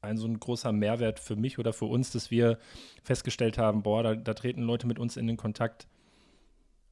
ein 0.00 0.16
so 0.16 0.26
ein 0.26 0.38
großer 0.40 0.72
Mehrwert 0.72 1.20
für 1.20 1.36
mich 1.36 1.58
oder 1.58 1.72
für 1.72 1.86
uns, 1.86 2.10
dass 2.12 2.30
wir 2.30 2.58
festgestellt 3.02 3.58
haben, 3.58 3.82
boah, 3.82 4.02
da, 4.02 4.14
da 4.14 4.34
treten 4.34 4.62
Leute 4.62 4.86
mit 4.86 4.98
uns 4.98 5.16
in 5.16 5.26
den 5.26 5.36
Kontakt, 5.36 5.86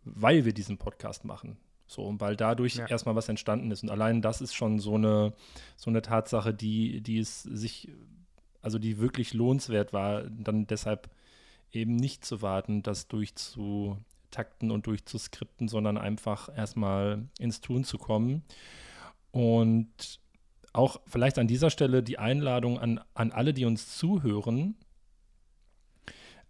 weil 0.05 0.45
wir 0.45 0.53
diesen 0.53 0.79
Podcast 0.79 1.25
machen. 1.25 1.57
So, 1.87 2.05
und 2.05 2.21
weil 2.21 2.37
dadurch 2.37 2.77
ja. 2.77 2.87
erstmal 2.87 3.17
was 3.17 3.29
entstanden 3.29 3.73
ist. 3.73 3.83
Und 3.83 3.91
allein 3.91 4.23
das 4.23 4.41
ist 4.41 4.55
schon 4.55 4.79
so 4.79 4.95
eine, 4.95 5.33
so 5.77 5.91
eine 5.91 6.03
Tatsache, 6.03 6.55
die, 6.55 7.01
die 7.01 7.19
es 7.19 7.43
sich, 7.43 7.89
also 8.63 8.79
die 8.79 9.01
wirklich 9.01 9.35
lohnenswert 9.35 9.93
war, 9.93 10.23
dann 10.23 10.69
deshalb 10.69 11.11
eben 11.73 11.97
nicht 11.97 12.25
zu 12.25 12.43
warten, 12.43 12.85
das 12.85 13.09
durchzutakten 13.09 14.71
und 14.71 14.87
durchzuskripten, 14.87 15.67
sondern 15.67 15.99
einfach 15.99 16.49
erstmal 16.57 17.25
ins 17.41 17.61
Tun 17.61 17.83
zu 17.83 17.99
kommen. 17.99 18.45
Und 19.33 20.21
auch 20.73 21.01
vielleicht 21.07 21.39
an 21.39 21.49
dieser 21.49 21.71
Stelle 21.71 22.03
die 22.03 22.19
Einladung 22.19 22.79
an, 22.79 23.01
an 23.15 23.33
alle, 23.33 23.53
die 23.53 23.65
uns 23.65 23.97
zuhören 23.97 24.77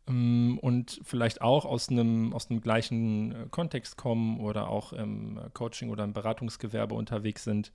ähm, 0.06 0.58
und 0.60 1.00
vielleicht 1.02 1.40
auch 1.40 1.64
aus 1.64 1.88
einem, 1.88 2.32
aus 2.32 2.50
einem 2.50 2.60
gleichen 2.60 3.32
äh, 3.32 3.46
Kontext 3.50 3.96
kommen 3.96 4.40
oder 4.40 4.68
auch 4.68 4.92
im 4.92 5.40
Coaching 5.54 5.90
oder 5.90 6.04
im 6.04 6.12
Beratungsgewerbe 6.12 6.94
unterwegs 6.94 7.44
sind. 7.44 7.72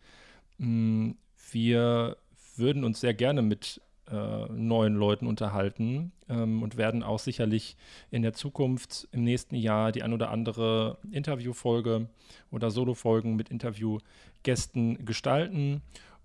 Ähm, 0.59 1.17
wir 1.51 2.17
würden 2.55 2.83
uns 2.83 2.99
sehr 2.99 3.13
gerne 3.13 3.41
mit 3.41 3.81
äh, 4.11 4.45
neuen 4.51 4.95
Leuten 4.95 5.27
unterhalten 5.27 6.11
ähm, 6.29 6.61
und 6.61 6.77
werden 6.77 7.03
auch 7.03 7.19
sicherlich 7.19 7.75
in 8.11 8.21
der 8.21 8.33
Zukunft 8.33 9.07
im 9.11 9.23
nächsten 9.23 9.55
Jahr 9.55 9.91
die 9.91 10.03
ein 10.03 10.13
oder 10.13 10.29
andere 10.31 10.97
Interviewfolge 11.11 12.07
oder 12.51 12.71
Solofolgen 12.71 13.35
mit 13.35 13.49
Interviewgästen 13.49 15.05
gestalten. 15.05 15.81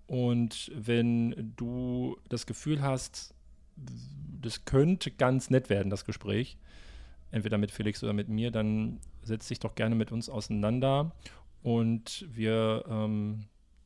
Und 0.07 0.71
wenn 0.75 1.53
du 1.55 2.17
das 2.29 2.45
Gefühl 2.45 2.81
hast, 2.81 3.33
das 4.41 4.65
könnte 4.65 5.11
ganz 5.11 5.49
nett 5.49 5.69
werden, 5.69 5.89
das 5.89 6.05
Gespräch, 6.05 6.57
entweder 7.31 7.57
mit 7.57 7.71
Felix 7.71 8.03
oder 8.03 8.13
mit 8.13 8.27
mir, 8.27 8.51
dann 8.51 8.99
setz 9.23 9.47
dich 9.47 9.59
doch 9.59 9.75
gerne 9.75 9.95
mit 9.95 10.11
uns 10.11 10.29
auseinander 10.29 11.13
und 11.63 12.25
wir 12.29 12.83
ähm, 12.89 13.45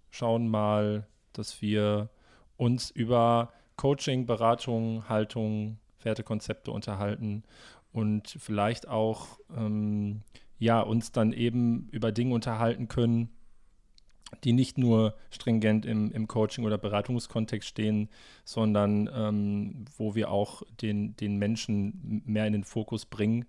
schauen 0.10 0.48
mal, 0.48 1.08
dass 1.34 1.62
wir 1.62 2.10
uns 2.58 2.90
über 2.90 3.52
Coaching, 3.78 4.26
Beratung, 4.26 5.08
Haltung, 5.10 5.78
Wertekonzepte 6.02 6.72
unterhalten 6.72 7.44
und 7.92 8.36
vielleicht 8.40 8.88
auch 8.88 9.40
ähm, 9.56 10.22
ja, 10.60 10.82
uns 10.82 11.12
dann 11.12 11.34
eben 11.34 11.90
über 11.92 12.12
Dinge 12.12 12.34
unterhalten 12.34 12.88
können, 12.88 13.30
die 14.44 14.54
nicht 14.54 14.78
nur 14.78 15.16
stringent 15.30 15.86
im, 15.86 16.12
im 16.12 16.28
Coaching- 16.28 16.66
oder 16.66 16.78
Beratungskontext 16.78 17.68
stehen, 17.68 18.10
sondern 18.44 19.10
ähm, 19.14 19.86
wo 19.98 20.16
wir 20.16 20.32
auch 20.32 20.64
den, 20.82 21.16
den 21.18 21.38
Menschen 21.38 22.22
mehr 22.26 22.48
in 22.48 22.54
den 22.54 22.64
Fokus 22.64 23.06
bringen. 23.06 23.46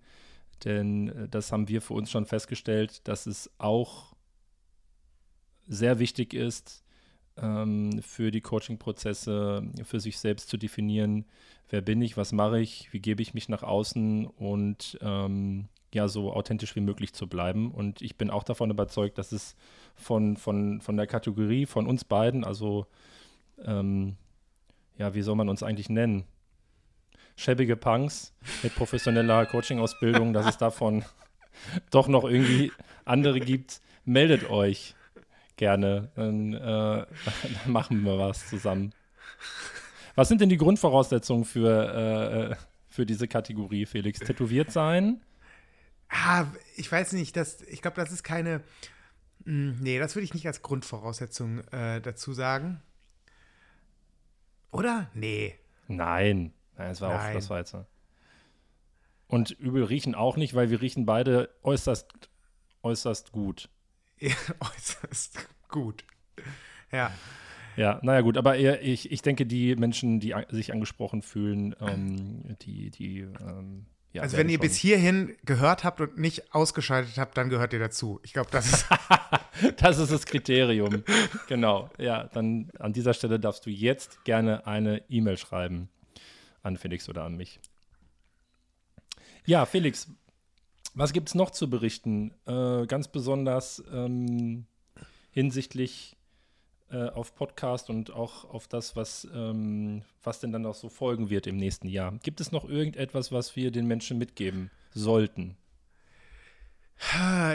Denn 0.65 1.09
äh, 1.09 1.29
das 1.29 1.51
haben 1.51 1.67
wir 1.67 1.81
für 1.81 1.93
uns 1.93 2.11
schon 2.11 2.25
festgestellt, 2.25 3.07
dass 3.07 3.25
es 3.25 3.49
auch 3.57 4.15
sehr 5.67 5.99
wichtig 5.99 6.33
ist, 6.33 6.83
ähm, 7.41 8.01
für 8.01 8.31
die 8.31 8.41
Coaching-Prozesse, 8.41 9.63
für 9.83 9.99
sich 9.99 10.19
selbst 10.19 10.49
zu 10.49 10.57
definieren, 10.57 11.25
wer 11.69 11.81
bin 11.81 12.01
ich, 12.01 12.17
was 12.17 12.31
mache 12.31 12.59
ich, 12.59 12.91
wie 12.91 12.99
gebe 12.99 13.21
ich 13.21 13.33
mich 13.33 13.49
nach 13.49 13.63
außen 13.63 14.25
und 14.25 14.97
ähm, 15.01 15.67
ja, 15.93 16.07
so 16.07 16.33
authentisch 16.33 16.75
wie 16.75 16.81
möglich 16.81 17.13
zu 17.13 17.27
bleiben. 17.27 17.71
Und 17.71 18.01
ich 18.01 18.17
bin 18.17 18.29
auch 18.29 18.43
davon 18.43 18.69
überzeugt, 18.69 19.17
dass 19.17 19.31
es 19.31 19.55
von, 19.95 20.37
von, 20.37 20.81
von 20.81 20.97
der 20.97 21.07
Kategorie 21.07 21.65
von 21.65 21.87
uns 21.87 22.03
beiden, 22.03 22.43
also 22.43 22.87
ähm, 23.63 24.17
ja, 24.97 25.13
wie 25.13 25.21
soll 25.21 25.35
man 25.35 25.49
uns 25.49 25.63
eigentlich 25.63 25.89
nennen? 25.89 26.25
Schäbige 27.35 27.77
Punks 27.77 28.33
mit 28.63 28.75
professioneller 28.75 29.45
Coaching-Ausbildung, 29.45 30.33
dass 30.33 30.47
es 30.47 30.57
davon 30.57 31.05
doch 31.91 32.07
noch 32.07 32.23
irgendwie 32.23 32.71
andere 33.05 33.39
gibt, 33.39 33.81
meldet 34.05 34.49
euch 34.49 34.95
gerne. 35.57 36.11
Dann, 36.15 36.53
äh, 36.53 36.57
dann 37.63 37.71
machen 37.71 38.01
wir 38.03 38.17
was 38.17 38.47
zusammen. 38.47 38.93
Was 40.15 40.29
sind 40.29 40.41
denn 40.41 40.49
die 40.49 40.57
Grundvoraussetzungen 40.57 41.45
für, 41.45 42.51
äh, 42.51 42.55
für 42.87 43.05
diese 43.05 43.27
Kategorie, 43.27 43.85
Felix? 43.85 44.19
Tätowiert 44.19 44.71
sein? 44.71 45.21
Ah, 46.09 46.45
ich 46.75 46.91
weiß 46.91 47.13
nicht, 47.13 47.35
das, 47.35 47.61
ich 47.63 47.81
glaube, 47.81 47.97
das 47.97 48.11
ist 48.11 48.23
keine. 48.23 48.63
Hm, 49.45 49.77
nee, 49.81 49.99
das 49.99 50.15
würde 50.15 50.23
ich 50.23 50.33
nicht 50.33 50.47
als 50.47 50.61
Grundvoraussetzung 50.61 51.59
äh, 51.67 52.01
dazu 52.01 52.33
sagen. 52.33 52.81
Oder? 54.71 55.09
Nee. 55.13 55.55
Nein. 55.87 56.53
Nein, 56.77 56.89
das 56.89 57.01
war 57.01 57.13
Nein. 57.13 57.29
auch, 57.29 57.33
das 57.33 57.49
war 57.49 57.59
jetzt. 57.59 57.75
Und 59.27 59.51
übel 59.51 59.83
riechen 59.83 60.15
auch 60.15 60.37
nicht, 60.37 60.53
weil 60.53 60.69
wir 60.69 60.81
riechen 60.81 61.05
beide 61.05 61.49
äußerst, 61.63 62.07
äußerst 62.83 63.31
gut. 63.31 63.69
Äußerst 64.59 65.47
gut. 65.69 66.03
Ja. 66.91 67.11
Ja, 67.75 67.99
naja 68.01 68.21
gut, 68.21 68.37
aber 68.37 68.55
eher, 68.55 68.81
ich, 68.81 69.11
ich 69.11 69.21
denke, 69.21 69.45
die 69.45 69.75
Menschen, 69.75 70.19
die 70.19 70.33
sich 70.49 70.73
angesprochen 70.73 71.21
fühlen, 71.21 71.75
ähm, 71.79 72.57
die, 72.61 72.89
die 72.89 73.19
ähm, 73.19 73.85
ja, 74.13 74.23
also 74.23 74.37
wenn 74.37 74.49
ihr 74.49 74.57
bis 74.57 74.75
hierhin 74.75 75.35
gehört 75.45 75.83
habt 75.83 76.01
und 76.01 76.17
nicht 76.17 76.55
ausgeschaltet 76.55 77.19
habt, 77.19 77.37
dann 77.37 77.49
gehört 77.49 77.73
ihr 77.73 77.79
dazu. 77.79 78.19
Ich 78.23 78.33
glaube, 78.33 78.49
das 78.51 78.73
ist 78.73 78.85
das 79.77 79.99
ist 79.99 80.11
das 80.11 80.25
Kriterium. 80.25 81.03
genau. 81.47 81.91
Ja, 81.99 82.23
dann 82.23 82.71
an 82.79 82.93
dieser 82.93 83.13
Stelle 83.13 83.39
darfst 83.39 83.67
du 83.67 83.69
jetzt 83.69 84.23
gerne 84.23 84.65
eine 84.65 85.03
E-Mail 85.07 85.37
schreiben 85.37 85.89
an 86.63 86.77
Felix 86.77 87.07
oder 87.09 87.25
an 87.25 87.35
mich. 87.35 87.59
Ja, 89.45 89.67
Felix, 89.67 90.09
was 90.97 91.13
gibt 91.13 91.29
es 91.29 91.35
noch 91.35 91.51
zu 91.51 91.69
berichten? 91.69 92.33
Äh, 92.47 92.87
ganz 92.87 93.07
besonders 93.07 93.83
ähm, 93.91 94.65
hinsichtlich 95.29 96.17
äh, 96.89 97.09
auf 97.09 97.35
Podcast 97.35 97.91
und 97.91 98.11
auch 98.11 98.45
auf 98.45 98.67
das, 98.67 98.95
was, 98.95 99.27
ähm, 99.31 100.01
was 100.23 100.39
denn 100.39 100.51
dann 100.51 100.65
auch 100.65 100.73
so 100.73 100.89
folgen 100.89 101.29
wird 101.29 101.45
im 101.45 101.57
nächsten 101.57 101.87
Jahr. 101.87 102.17
Gibt 102.23 102.41
es 102.41 102.51
noch 102.51 102.67
irgendetwas, 102.67 103.31
was 103.31 103.55
wir 103.55 103.69
den 103.69 103.85
Menschen 103.85 104.17
mitgeben 104.17 104.71
sollten? 104.91 105.55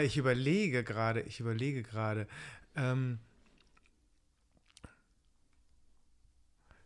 Ich 0.03 0.15
überlege 0.15 0.85
gerade, 0.85 1.19
ich 1.19 1.41
überlege 1.41 1.83
gerade. 1.83 2.27
Ähm 2.77 3.19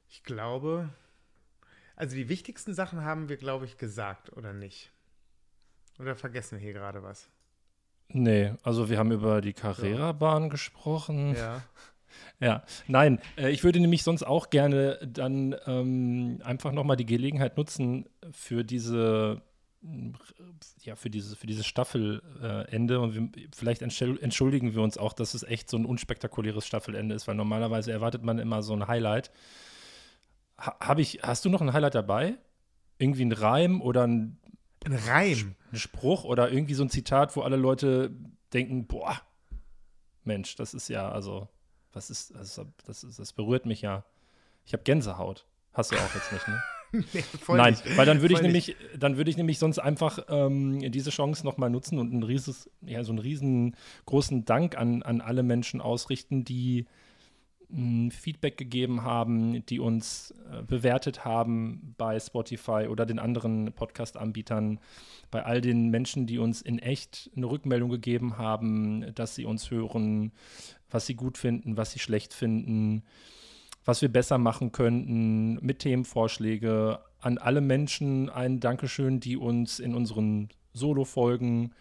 ich 0.10 0.24
glaube, 0.24 0.90
also 1.96 2.16
die 2.16 2.30
wichtigsten 2.30 2.74
Sachen 2.74 3.04
haben 3.04 3.30
wir, 3.30 3.38
glaube 3.38 3.66
ich, 3.66 3.78
gesagt, 3.78 4.36
oder 4.36 4.54
nicht? 4.54 4.92
Oder 6.00 6.16
vergessen 6.16 6.60
wir 6.60 6.64
hier 6.64 6.74
gerade 6.74 7.04
was? 7.04 7.30
Nee, 8.10 8.54
also 8.64 8.90
wir 8.90 8.98
haben 8.98 9.12
über 9.12 9.42
die 9.42 9.54
Carrera-Bahn 9.54 10.50
gesprochen. 10.50 11.36
Ja. 11.36 11.64
Ja, 12.40 12.64
nein, 12.88 13.20
äh, 13.38 13.52
ich 13.52 13.64
würde 13.64 13.80
nämlich 13.80 14.02
sonst 14.02 14.24
auch 14.24 14.50
gerne 14.50 14.98
dann 15.06 15.56
ähm, 15.68 16.40
einfach 16.44 16.72
nochmal 16.72 16.96
die 16.96 17.06
Gelegenheit 17.06 17.58
nutzen 17.58 18.10
für 18.32 18.64
diese 18.64 19.44
ja, 20.82 20.96
für 20.96 21.10
dieses, 21.10 21.36
für 21.36 21.48
dieses 21.48 21.66
Staffelende 21.66 22.94
äh, 22.94 22.98
und 22.98 23.16
wir, 23.16 23.48
vielleicht 23.56 23.82
entschuldigen 23.82 24.74
wir 24.74 24.82
uns 24.82 24.98
auch, 24.98 25.14
dass 25.14 25.34
es 25.34 25.44
echt 25.44 25.70
so 25.70 25.78
ein 25.78 25.86
unspektakuläres 25.86 26.66
Staffelende 26.66 27.16
ist, 27.16 27.28
weil 27.28 27.36
normalerweise 27.36 27.92
erwartet 27.92 28.24
man 28.24 28.40
immer 28.40 28.64
so 28.64 28.74
ein 28.74 28.88
Highlight. 28.88 29.32
Ha, 30.60 30.96
ich, 30.98 31.20
hast 31.22 31.46
du 31.46 31.50
noch 31.50 31.62
ein 31.62 31.74
Highlight 31.74 31.96
dabei? 31.96 32.36
Irgendwie 32.98 33.26
ein 33.26 33.32
Reim 33.32 33.82
oder 33.82 34.08
ein, 34.08 34.40
ein 34.88 35.00
Reim? 35.08 35.56
Ein 35.72 35.78
Spruch 35.78 36.24
oder 36.24 36.52
irgendwie 36.52 36.74
so 36.74 36.84
ein 36.84 36.90
Zitat, 36.90 37.36
wo 37.36 37.42
alle 37.42 37.58
Leute 37.58 38.12
denken, 38.54 38.88
boah, 38.88 39.22
Mensch, 40.24 40.56
das 40.56 40.74
ist 40.74 40.88
ja, 40.90 41.10
also 41.10 41.48
was 41.94 42.10
ist, 42.10 42.36
das, 42.36 42.62
das, 42.86 43.06
das 43.18 43.34
berührt 43.34 43.66
mich 43.66 43.82
ja. 43.82 44.04
Ich 44.66 44.74
habe 44.74 44.84
Gänsehaut. 44.84 45.46
Hast 45.74 45.92
du 45.92 45.96
auch 45.96 46.16
jetzt 46.16 46.32
nicht, 46.32 46.48
ne? 46.48 46.64
nee, 47.14 47.24
Nein, 47.50 47.74
nicht. 47.74 47.98
weil 47.98 48.06
dann 48.06 48.22
würde 48.22 48.34
ich 48.34 48.42
nämlich, 48.42 48.76
dann 48.98 49.18
würde 49.18 49.30
ich 49.30 49.38
nämlich 49.38 49.60
sonst 49.60 49.80
einfach 49.80 50.20
ähm, 50.30 50.80
diese 50.92 51.10
Chance 51.10 51.46
nochmal 51.46 51.70
nutzen 51.70 52.00
und 52.00 52.14
ein 52.14 52.24
rieses, 52.24 52.70
ja, 52.82 53.04
so 53.04 53.12
einen 53.12 53.20
riesengroßen 53.20 54.46
Dank 54.46 54.78
an, 54.78 55.04
an 55.04 55.22
alle 55.22 55.44
Menschen 55.44 55.82
ausrichten, 55.82 56.46
die 56.46 56.86
Feedback 58.12 58.58
gegeben 58.58 59.04
haben, 59.04 59.66
die 59.66 59.80
uns 59.80 60.34
äh, 60.52 60.64
bewertet 60.64 61.26
haben 61.26 61.96
bei 61.98 62.18
Spotify 62.18 62.88
oder 62.90 63.06
den 63.06 63.20
anderen 63.20 63.74
Podcast-Anbietern, 63.74 64.80
bei 65.32 65.44
all 65.44 65.60
den 65.60 65.90
Menschen, 65.90 66.28
die 66.28 66.40
uns 66.40 66.62
in 66.62 66.80
echt 66.80 67.30
eine 67.36 67.48
Rückmeldung 67.48 67.90
gegeben 67.90 68.38
haben, 68.38 69.14
dass 69.16 69.36
sie 69.36 69.44
uns 69.44 69.70
hören, 69.70 70.32
was 70.90 71.08
sie 71.08 71.16
gut 71.16 71.38
finden, 71.38 71.76
was 71.76 71.92
sie 71.92 72.00
schlecht 72.00 72.34
finden, 72.34 73.04
was 73.84 74.02
wir 74.02 74.10
besser 74.10 74.38
machen 74.38 74.72
könnten, 74.72 75.56
mit 75.56 75.80
Themenvorschläge. 75.80 77.00
An 77.20 77.38
alle 77.38 77.62
Menschen 77.62 78.30
ein 78.30 78.62
Dankeschön, 78.62 79.20
die 79.20 79.36
uns 79.36 79.80
in 79.80 79.94
unseren 79.94 80.50
Solo-Folgen 80.72 81.74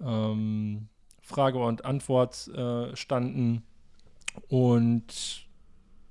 ähm, 0.00 0.88
Frage 1.20 1.58
und 1.58 1.84
Antwort 1.84 2.48
äh, 2.48 2.94
standen. 2.96 3.64
Und 4.48 5.46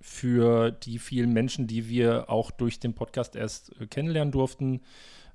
für 0.01 0.71
die 0.71 0.99
vielen 0.99 1.33
Menschen, 1.33 1.67
die 1.67 1.87
wir 1.87 2.29
auch 2.29 2.51
durch 2.51 2.79
den 2.79 2.93
Podcast 2.93 3.35
erst 3.35 3.79
äh, 3.79 3.87
kennenlernen 3.87 4.31
durften, 4.31 4.81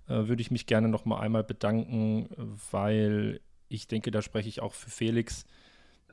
äh, 0.08 0.28
würde 0.28 0.42
ich 0.42 0.50
mich 0.50 0.66
gerne 0.66 0.88
noch 0.88 1.04
mal 1.04 1.20
einmal 1.20 1.44
bedanken, 1.44 2.28
weil 2.70 3.40
ich 3.68 3.86
denke, 3.86 4.10
da 4.10 4.22
spreche 4.22 4.48
ich 4.48 4.60
auch 4.60 4.74
für 4.74 4.90
Felix, 4.90 5.44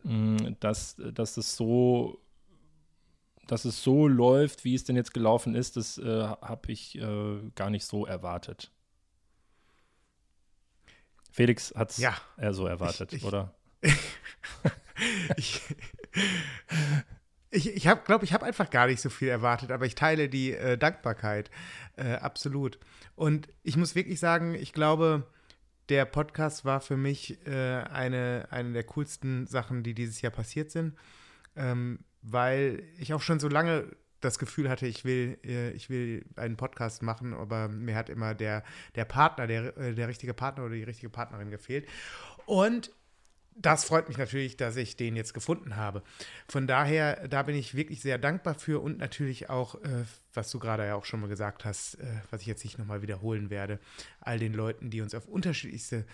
Mm, 0.06 0.56
dass, 0.60 0.96
dass 0.98 1.36
es 1.38 1.58
so 1.58 2.22
dass 3.48 3.66
es 3.66 3.84
so 3.84 4.08
läuft, 4.08 4.64
wie 4.64 4.74
es 4.74 4.84
denn 4.84 4.96
jetzt 4.96 5.14
gelaufen 5.14 5.54
ist, 5.54 5.78
das 5.78 6.00
äh, 6.00 6.24
habe 6.24 6.72
ich 6.72 6.98
äh, 6.98 7.52
gar 7.54 7.70
nicht 7.70 7.86
so 7.86 8.06
erwartet. 8.06 8.72
Felix 11.32 11.74
hat 11.76 11.92
es 11.92 11.98
ja, 11.98 12.16
eher 12.38 12.54
so 12.54 12.66
erwartet, 12.66 13.14
ich, 13.14 13.20
ich, 13.20 13.26
oder? 13.26 13.54
ich 15.38 15.62
ich, 17.50 17.84
glaube, 18.06 18.26
ich 18.26 18.34
habe 18.34 18.46
einfach 18.46 18.70
gar 18.70 18.88
nicht 18.88 19.02
so 19.02 19.10
viel 19.10 19.30
erwartet, 19.30 19.72
aber 19.72 19.86
ich 19.86 19.96
teile 19.96 20.30
die 20.30 20.54
äh, 20.54 20.78
Dankbarkeit 20.78 21.50
äh, 21.96 22.14
absolut. 22.14 22.80
Und 23.16 23.48
ich 23.64 23.78
muss 23.78 23.96
wirklich 23.96 24.20
sagen, 24.20 24.54
ich 24.56 24.74
glaube, 24.74 25.28
der 25.90 26.06
Podcast 26.06 26.66
war 26.66 26.82
für 26.82 26.98
mich 26.98 27.46
äh, 27.46 27.52
eine, 27.52 28.48
eine 28.50 28.74
der 28.74 28.84
coolsten 28.84 29.48
Sachen, 29.48 29.84
die 29.84 29.94
dieses 29.94 30.22
Jahr 30.22 30.32
passiert 30.32 30.72
sind, 30.72 30.96
ähm, 31.56 32.00
weil 32.22 32.84
ich 32.98 33.14
auch 33.14 33.22
schon 33.22 33.40
so 33.40 33.48
lange 33.48 33.92
das 34.22 34.40
Gefühl 34.40 34.70
hatte, 34.70 34.88
ich 34.88 35.06
will, 35.06 35.38
äh, 35.46 35.72
ich 35.72 35.90
will 35.90 36.26
einen 36.36 36.58
Podcast 36.58 37.04
machen, 37.04 37.34
aber 37.34 37.68
mir 37.68 37.96
hat 37.96 38.10
immer 38.10 38.34
der, 38.34 38.64
der 38.96 39.06
Partner, 39.06 39.48
der, 39.48 39.78
äh, 39.78 39.94
der 39.94 40.08
richtige 40.08 40.34
Partner 40.34 40.66
oder 40.66 40.76
die 40.76 40.84
richtige 40.84 41.10
Partnerin 41.10 41.52
gefehlt. 41.52 41.88
Und 42.46 42.92
das 43.56 43.86
freut 43.86 44.10
mich 44.10 44.18
natürlich, 44.18 44.58
dass 44.58 44.76
ich 44.76 44.98
den 44.98 45.16
jetzt 45.16 45.34
gefunden 45.34 45.78
habe. 45.78 46.04
Von 46.48 46.68
daher, 46.68 47.28
da 47.28 47.44
bin 47.44 47.56
ich 47.56 47.76
wirklich 47.76 48.02
sehr 48.02 48.18
dankbar 48.18 48.56
für 48.56 48.82
und 48.82 48.98
natürlich 48.98 49.50
auch, 49.50 49.76
äh, 49.76 50.04
was 50.34 50.52
du 50.52 50.60
gerade 50.60 50.86
ja 50.86 50.96
auch 50.96 51.06
schon 51.06 51.22
mal 51.22 51.30
gesagt 51.30 51.64
hast, 51.64 51.96
äh, 51.96 52.06
was 52.32 52.42
ich 52.42 52.48
jetzt 52.48 52.66
nicht 52.66 52.78
nochmal 52.78 53.02
wiederholen 53.02 53.50
werde, 53.50 53.80
all 54.20 54.40
den 54.40 54.54
Leuten, 54.54 54.90
die 54.90 55.02
uns 55.02 55.16
auf 55.16 55.28
unterschiedlichste 55.28 56.06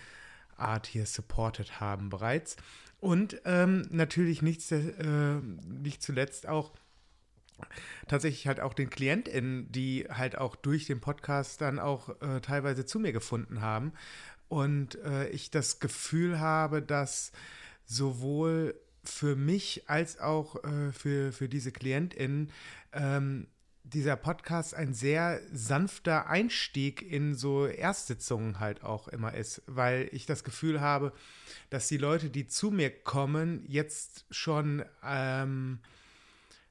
Art 0.56 0.86
hier 0.86 1.04
supported 1.04 1.80
haben 1.80 2.10
bereits. 2.10 2.56
Und 3.00 3.42
ähm, 3.44 3.88
natürlich 3.90 4.42
nichts, 4.42 4.70
äh, 4.70 5.40
nicht 5.66 6.02
zuletzt 6.02 6.48
auch 6.48 6.72
tatsächlich 8.08 8.46
halt 8.46 8.60
auch 8.60 8.74
den 8.74 8.90
KlientInnen, 8.90 9.70
die 9.70 10.06
halt 10.08 10.36
auch 10.36 10.56
durch 10.56 10.86
den 10.86 11.00
Podcast 11.00 11.60
dann 11.60 11.78
auch 11.78 12.20
äh, 12.20 12.40
teilweise 12.40 12.84
zu 12.84 12.98
mir 12.98 13.12
gefunden 13.12 13.60
haben 13.60 13.92
und 14.52 14.96
äh, 14.96 15.30
ich 15.30 15.50
das 15.50 15.80
Gefühl 15.80 16.38
habe, 16.38 16.82
dass 16.82 17.32
sowohl 17.86 18.78
für 19.02 19.34
mich 19.34 19.88
als 19.88 20.20
auch 20.20 20.62
äh, 20.62 20.92
für, 20.92 21.32
für 21.32 21.48
diese 21.48 21.72
KlientInnen 21.72 22.50
ähm, 22.92 23.46
dieser 23.82 24.14
Podcast 24.16 24.74
ein 24.74 24.92
sehr 24.92 25.40
sanfter 25.54 26.28
Einstieg 26.28 27.00
in 27.00 27.34
so 27.34 27.66
Erstsitzungen 27.66 28.60
halt 28.60 28.84
auch 28.84 29.08
immer 29.08 29.32
ist, 29.32 29.62
weil 29.66 30.10
ich 30.12 30.26
das 30.26 30.44
Gefühl 30.44 30.82
habe, 30.82 31.14
dass 31.70 31.88
die 31.88 31.96
Leute, 31.96 32.28
die 32.28 32.46
zu 32.46 32.70
mir 32.70 32.90
kommen, 32.90 33.64
jetzt 33.66 34.26
schon 34.30 34.84
ähm, 35.02 35.78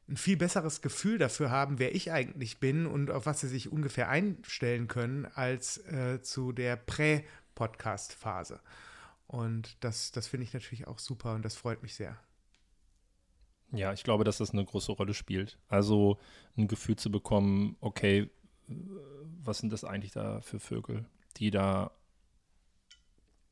ein 0.07 0.17
viel 0.17 0.37
besseres 0.37 0.81
Gefühl 0.81 1.17
dafür 1.17 1.49
haben, 1.49 1.79
wer 1.79 1.95
ich 1.95 2.11
eigentlich 2.11 2.59
bin 2.59 2.85
und 2.85 3.09
auf 3.09 3.25
was 3.25 3.41
sie 3.41 3.47
sich 3.47 3.71
ungefähr 3.71 4.09
einstellen 4.09 4.87
können, 4.87 5.25
als 5.25 5.77
äh, 5.87 6.21
zu 6.21 6.51
der 6.51 6.75
Prä- 6.75 7.23
Podcast-Phase. 7.61 8.59
Und 9.27 9.77
das, 9.83 10.11
das 10.11 10.25
finde 10.27 10.45
ich 10.45 10.53
natürlich 10.53 10.87
auch 10.87 10.97
super 10.97 11.35
und 11.35 11.45
das 11.45 11.55
freut 11.55 11.83
mich 11.83 11.93
sehr. 11.93 12.17
Ja, 13.71 13.93
ich 13.93 14.03
glaube, 14.03 14.23
dass 14.23 14.39
das 14.39 14.49
eine 14.51 14.65
große 14.65 14.91
Rolle 14.91 15.13
spielt. 15.13 15.59
Also 15.67 16.17
ein 16.57 16.67
Gefühl 16.67 16.95
zu 16.95 17.11
bekommen, 17.11 17.77
okay, 17.79 18.31
was 19.43 19.59
sind 19.59 19.71
das 19.71 19.83
eigentlich 19.83 20.11
da 20.11 20.41
für 20.41 20.59
Vögel, 20.59 21.05
die 21.37 21.51
da 21.51 21.91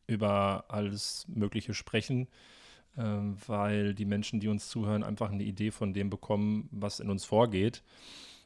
über 0.08 0.66
alles 0.70 1.26
Mögliche 1.28 1.76
sprechen, 1.76 2.28
ähm, 2.98 3.38
weil 3.46 3.94
die 3.94 4.06
Menschen, 4.06 4.40
die 4.40 4.48
uns 4.48 4.70
zuhören, 4.70 5.04
einfach 5.04 5.30
eine 5.30 5.44
Idee 5.44 5.70
von 5.70 5.94
dem 5.94 6.10
bekommen, 6.10 6.68
was 6.72 7.00
in 7.00 7.12
uns 7.12 7.26
vorgeht. 7.26 7.84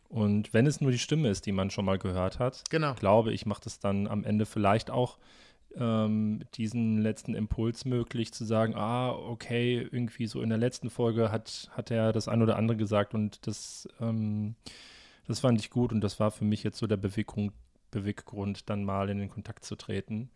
Und 0.10 0.54
wenn 0.54 0.68
es 0.68 0.82
nur 0.82 0.92
die 0.92 1.00
Stimme 1.00 1.30
ist, 1.30 1.46
die 1.46 1.54
man 1.54 1.72
schon 1.72 1.86
mal 1.86 1.98
gehört 1.98 2.38
hat, 2.38 2.64
Genau. 2.70 2.94
glaube 2.96 3.32
ich, 3.32 3.46
macht 3.46 3.66
es 3.66 3.80
dann 3.80 4.08
am 4.08 4.26
Ende 4.26 4.46
vielleicht 4.46 4.92
auch 4.92 5.18
ähm, 5.78 6.42
diesen 6.56 7.02
letzten 7.02 7.34
Impuls 7.34 7.86
möglich 7.86 8.34
zu 8.34 8.46
sagen, 8.46 8.76
ah, 8.76 9.12
okay, 9.12 9.88
irgendwie 9.92 10.28
so 10.28 10.42
in 10.42 10.50
der 10.50 10.58
letzten 10.58 10.90
Folge 10.90 11.32
hat, 11.32 11.70
hat 11.72 11.92
er 11.92 12.14
das 12.14 12.28
ein 12.28 12.42
oder 12.42 12.58
andere 12.58 12.78
gesagt 12.78 13.14
und 13.14 13.46
das, 13.48 13.88
ähm, 14.00 14.56
das 15.28 15.40
fand 15.40 15.60
ich 15.60 15.70
gut 15.70 15.92
und 15.92 16.02
das 16.02 16.20
war 16.20 16.32
für 16.32 16.46
mich 16.46 16.64
jetzt 16.64 16.78
so 16.78 16.88
der 16.88 16.98
Bewegung, 16.98 17.52
Beweggrund, 17.92 18.70
dann 18.70 18.84
mal 18.84 19.10
in 19.10 19.20
den 19.20 19.30
Kontakt 19.30 19.64
zu 19.64 19.76
treten. 19.76 20.30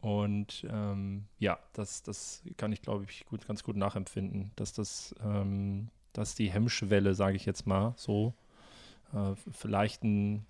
Und 0.00 0.66
ähm, 0.70 1.24
ja, 1.38 1.58
das, 1.72 2.02
das 2.02 2.42
kann 2.56 2.72
ich, 2.72 2.82
glaube 2.82 3.06
ich, 3.08 3.24
gut, 3.26 3.46
ganz 3.46 3.64
gut 3.64 3.76
nachempfinden, 3.76 4.52
dass 4.56 4.72
das, 4.72 5.14
ähm, 5.24 5.88
dass 6.12 6.34
die 6.34 6.50
Hemmschwelle, 6.50 7.14
sage 7.14 7.36
ich 7.36 7.46
jetzt 7.46 7.66
mal 7.66 7.94
so, 7.96 8.34
äh, 9.12 9.34
vielleicht 9.52 10.04
ein, 10.04 10.46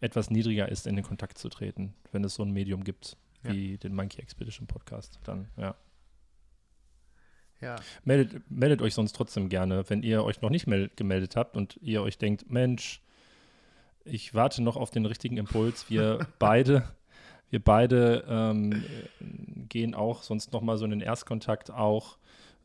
etwas 0.00 0.30
niedriger 0.30 0.68
ist, 0.68 0.86
in 0.86 0.96
den 0.96 1.04
Kontakt 1.04 1.38
zu 1.38 1.48
treten, 1.48 1.94
wenn 2.10 2.24
es 2.24 2.34
so 2.34 2.42
ein 2.42 2.50
Medium 2.50 2.82
gibt, 2.82 3.16
wie 3.42 3.78
den 3.78 3.94
Monkey 3.94 4.20
Expedition 4.20 4.66
Podcast. 4.66 5.18
Dann, 5.24 5.48
ja. 5.56 5.74
Ja. 7.60 7.76
Meldet, 8.04 8.50
meldet 8.50 8.82
euch 8.82 8.94
sonst 8.94 9.12
trotzdem 9.14 9.48
gerne, 9.48 9.88
wenn 9.88 10.02
ihr 10.02 10.24
euch 10.24 10.42
noch 10.42 10.50
nicht 10.50 10.66
mel 10.66 10.90
gemeldet 10.96 11.36
habt 11.36 11.56
und 11.56 11.78
ihr 11.80 12.02
euch 12.02 12.18
denkt, 12.18 12.50
Mensch, 12.50 13.00
ich 14.04 14.34
warte 14.34 14.62
noch 14.62 14.76
auf 14.76 14.90
den 14.90 15.06
richtigen 15.06 15.36
Impuls. 15.36 15.88
Wir 15.88 16.26
beide, 16.40 16.82
wir 17.50 17.62
beide 17.62 18.24
ähm, 18.28 18.84
gehen 19.68 19.94
auch 19.94 20.24
sonst 20.24 20.52
noch 20.52 20.60
mal 20.60 20.76
so 20.76 20.84
in 20.84 20.90
den 20.90 21.00
Erstkontakt 21.00 21.70
auch 21.70 22.18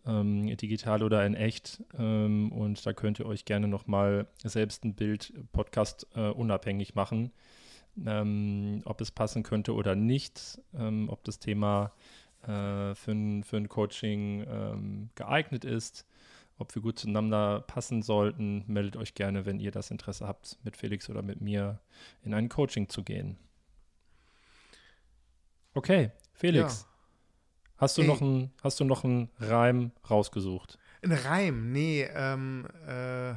ähm, 0.08 0.56
digital 0.58 1.04
oder 1.04 1.26
in 1.26 1.36
echt. 1.36 1.84
Ähm, 1.98 2.52
und 2.52 2.84
da 2.84 2.94
könnt 2.94 3.20
ihr 3.20 3.28
euch 3.28 3.46
gerne 3.46 3.68
noch 3.68 3.86
mal 3.86 4.28
selbst 4.44 4.84
ein 4.84 4.96
Bild 4.96 5.34
Podcast 5.52 6.08
äh, 6.16 6.30
unabhängig 6.30 6.96
machen, 6.96 7.32
ähm, 8.06 8.82
ob 8.86 9.02
es 9.02 9.12
passen 9.12 9.44
könnte 9.44 9.74
oder 9.74 9.96
nicht, 9.96 10.60
ähm, 10.78 11.10
ob 11.10 11.24
das 11.24 11.40
Thema 11.40 11.92
äh, 12.44 12.96
für, 12.96 13.12
ein, 13.12 13.44
für 13.44 13.58
ein 13.58 13.70
Coaching 13.70 14.46
ähm, 14.48 15.10
geeignet 15.16 15.66
ist, 15.66 16.06
ob 16.58 16.74
wir 16.76 16.82
gut 16.82 17.00
zueinander 17.00 17.62
passen 17.62 18.02
sollten. 18.02 18.64
Meldet 18.68 18.98
euch 18.98 19.14
gerne, 19.14 19.46
wenn 19.46 19.60
ihr 19.60 19.72
das 19.72 19.92
Interesse 19.92 20.28
habt, 20.28 20.58
mit 20.64 20.78
Felix 20.78 21.10
oder 21.10 21.22
mit 21.22 21.42
mir 21.42 21.80
in 22.24 22.34
ein 22.34 22.50
Coaching 22.50 22.90
zu 22.90 23.04
gehen. 23.04 23.38
Okay, 25.74 26.12
Felix, 26.34 26.88
hast, 27.78 27.98
du 27.98 28.02
Ey. 28.02 28.08
noch 28.08 28.22
ein, 28.22 28.52
hast 28.64 28.80
du 28.80 28.84
noch 28.84 29.04
einen 29.04 29.30
Reim 29.40 29.92
rausgesucht? 30.10 30.80
Ein 31.04 31.12
Reim, 31.12 31.72
nee, 31.72 32.04
ähm, 32.04 32.68
äh, 32.88 33.34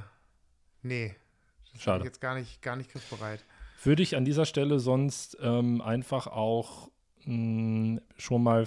nee. 0.83 1.15
Das 1.63 1.73
bin 1.73 1.81
Schade. 1.81 1.99
ich 1.99 2.05
jetzt 2.07 2.21
gar 2.21 2.35
nicht, 2.35 2.63
gar 2.63 2.77
nicht 2.77 2.91
griffbereit. 2.91 3.45
Würde 3.83 4.03
ich 4.03 4.17
an 4.17 4.25
dieser 4.25 4.45
Stelle 4.47 4.79
sonst 4.81 5.37
ähm, 5.41 5.81
einfach 5.81 6.27
auch 6.27 6.91
mh, 7.25 8.01
schon 8.19 8.43
mal 8.43 8.67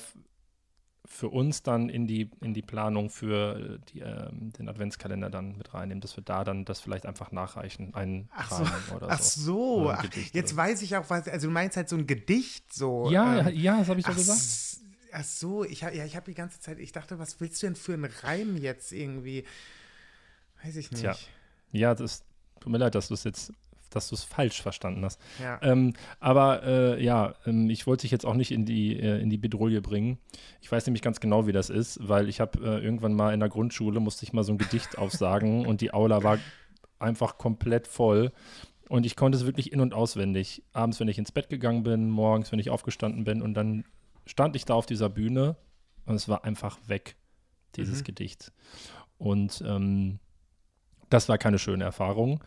für 1.05 1.29
uns 1.29 1.63
dann 1.63 1.89
in 1.89 2.07
die, 2.07 2.31
in 2.41 2.53
die 2.53 2.61
Planung 2.61 3.09
für 3.09 3.59
äh, 3.59 3.79
die, 3.91 3.99
ähm, 3.99 4.51
den 4.53 4.69
Adventskalender 4.69 5.29
dann 5.29 5.57
mit 5.57 5.73
reinnehmen, 5.73 6.01
dass 6.01 6.15
wir 6.15 6.23
da 6.23 6.43
dann 6.43 6.65
das 6.65 6.79
vielleicht 6.79 7.05
einfach 7.05 7.31
nachreichen, 7.31 7.93
einen 7.93 8.29
Ach 8.35 8.49
so, 8.49 8.95
oder 8.95 9.09
Ach 9.09 9.19
so. 9.19 9.41
so, 9.41 9.89
Oder 9.89 9.99
ein 9.99 10.09
ach, 10.09 10.33
jetzt 10.33 10.55
weiß 10.55 10.81
ich 10.81 10.95
auch, 10.95 11.09
was, 11.09 11.27
also 11.27 11.47
du 11.47 11.53
meinst 11.53 11.75
halt 11.77 11.89
so 11.89 11.97
ein 11.97 12.07
Gedicht 12.07 12.73
so. 12.73 13.11
Ja, 13.11 13.49
ähm, 13.49 13.55
ja, 13.55 13.79
das 13.79 13.89
habe 13.89 13.99
ich 13.99 14.05
doch 14.05 14.13
ach, 14.13 14.17
gesagt. 14.17 14.39
ach 15.11 15.23
so, 15.23 15.65
ich, 15.65 15.83
hab- 15.83 15.93
ja, 15.93 16.05
ich 16.05 16.15
habe 16.15 16.25
die 16.31 16.35
ganze 16.35 16.59
Zeit, 16.61 16.79
ich 16.79 16.91
dachte, 16.93 17.19
was 17.19 17.39
willst 17.41 17.61
du 17.61 17.67
denn 17.67 17.75
für 17.75 17.93
einen 17.93 18.05
Reim 18.05 18.55
jetzt 18.57 18.91
irgendwie? 18.93 19.43
Weiß 20.63 20.77
ich 20.77 20.89
nicht. 20.91 21.01
Tja. 21.01 21.15
Ja, 21.73 21.93
das 21.95 22.23
tut 22.61 22.71
mir 22.71 22.77
leid, 22.77 22.95
dass 22.95 23.09
du 23.09 23.13
es 23.13 23.23
jetzt, 23.25 23.51
dass 23.95 24.09
du 24.09 24.15
es 24.15 24.23
falsch 24.23 24.61
verstanden 24.61 25.03
hast. 25.05 25.19
Ja. 25.41 25.59
Ähm, 25.61 25.93
aber 26.19 26.63
äh, 26.63 27.03
ja, 27.03 27.33
ähm, 27.45 27.69
ich 27.69 27.87
wollte 27.87 28.01
dich 28.01 28.11
jetzt 28.11 28.25
auch 28.25 28.33
nicht 28.35 28.51
in 28.51 28.65
die, 28.65 28.99
äh, 28.99 29.19
in 29.21 29.29
die 29.29 29.37
Bedrohung 29.37 29.81
bringen. 29.81 30.17
Ich 30.61 30.71
weiß 30.71 30.85
nämlich 30.85 31.01
ganz 31.01 31.19
genau, 31.19 31.47
wie 31.47 31.51
das 31.53 31.69
ist, 31.69 31.99
weil 32.07 32.27
ich 32.29 32.39
habe 32.39 32.59
äh, 32.59 32.83
irgendwann 32.83 33.13
mal 33.13 33.33
in 33.33 33.39
der 33.39 33.49
Grundschule, 33.49 33.99
musste 33.99 34.25
ich 34.25 34.33
mal 34.33 34.43
so 34.43 34.51
ein 34.53 34.57
Gedicht 34.57 34.97
aufsagen 34.97 35.65
und 35.65 35.81
die 35.81 35.93
Aula 35.93 36.23
war 36.23 36.37
einfach 36.99 37.37
komplett 37.37 37.87
voll. 37.87 38.31
Und 38.89 39.05
ich 39.05 39.15
konnte 39.15 39.37
es 39.37 39.45
wirklich 39.45 39.71
in- 39.71 39.79
und 39.79 39.93
auswendig. 39.93 40.63
Abends, 40.73 40.99
wenn 40.99 41.07
ich 41.07 41.17
ins 41.17 41.31
Bett 41.31 41.49
gegangen 41.49 41.83
bin, 41.83 42.09
morgens, 42.09 42.51
wenn 42.51 42.59
ich 42.59 42.69
aufgestanden 42.69 43.23
bin 43.23 43.41
und 43.41 43.53
dann 43.53 43.85
stand 44.25 44.55
ich 44.55 44.65
da 44.65 44.73
auf 44.73 44.85
dieser 44.85 45.09
Bühne 45.09 45.55
und 46.05 46.15
es 46.15 46.27
war 46.27 46.43
einfach 46.43 46.77
weg, 46.87 47.15
dieses 47.75 47.99
Mhm. 48.01 48.03
Gedicht. 48.03 48.51
Und 49.17 49.63
ähm, 49.65 50.19
das 51.09 51.29
war 51.29 51.37
keine 51.37 51.59
schöne 51.59 51.83
Erfahrung. 51.83 52.43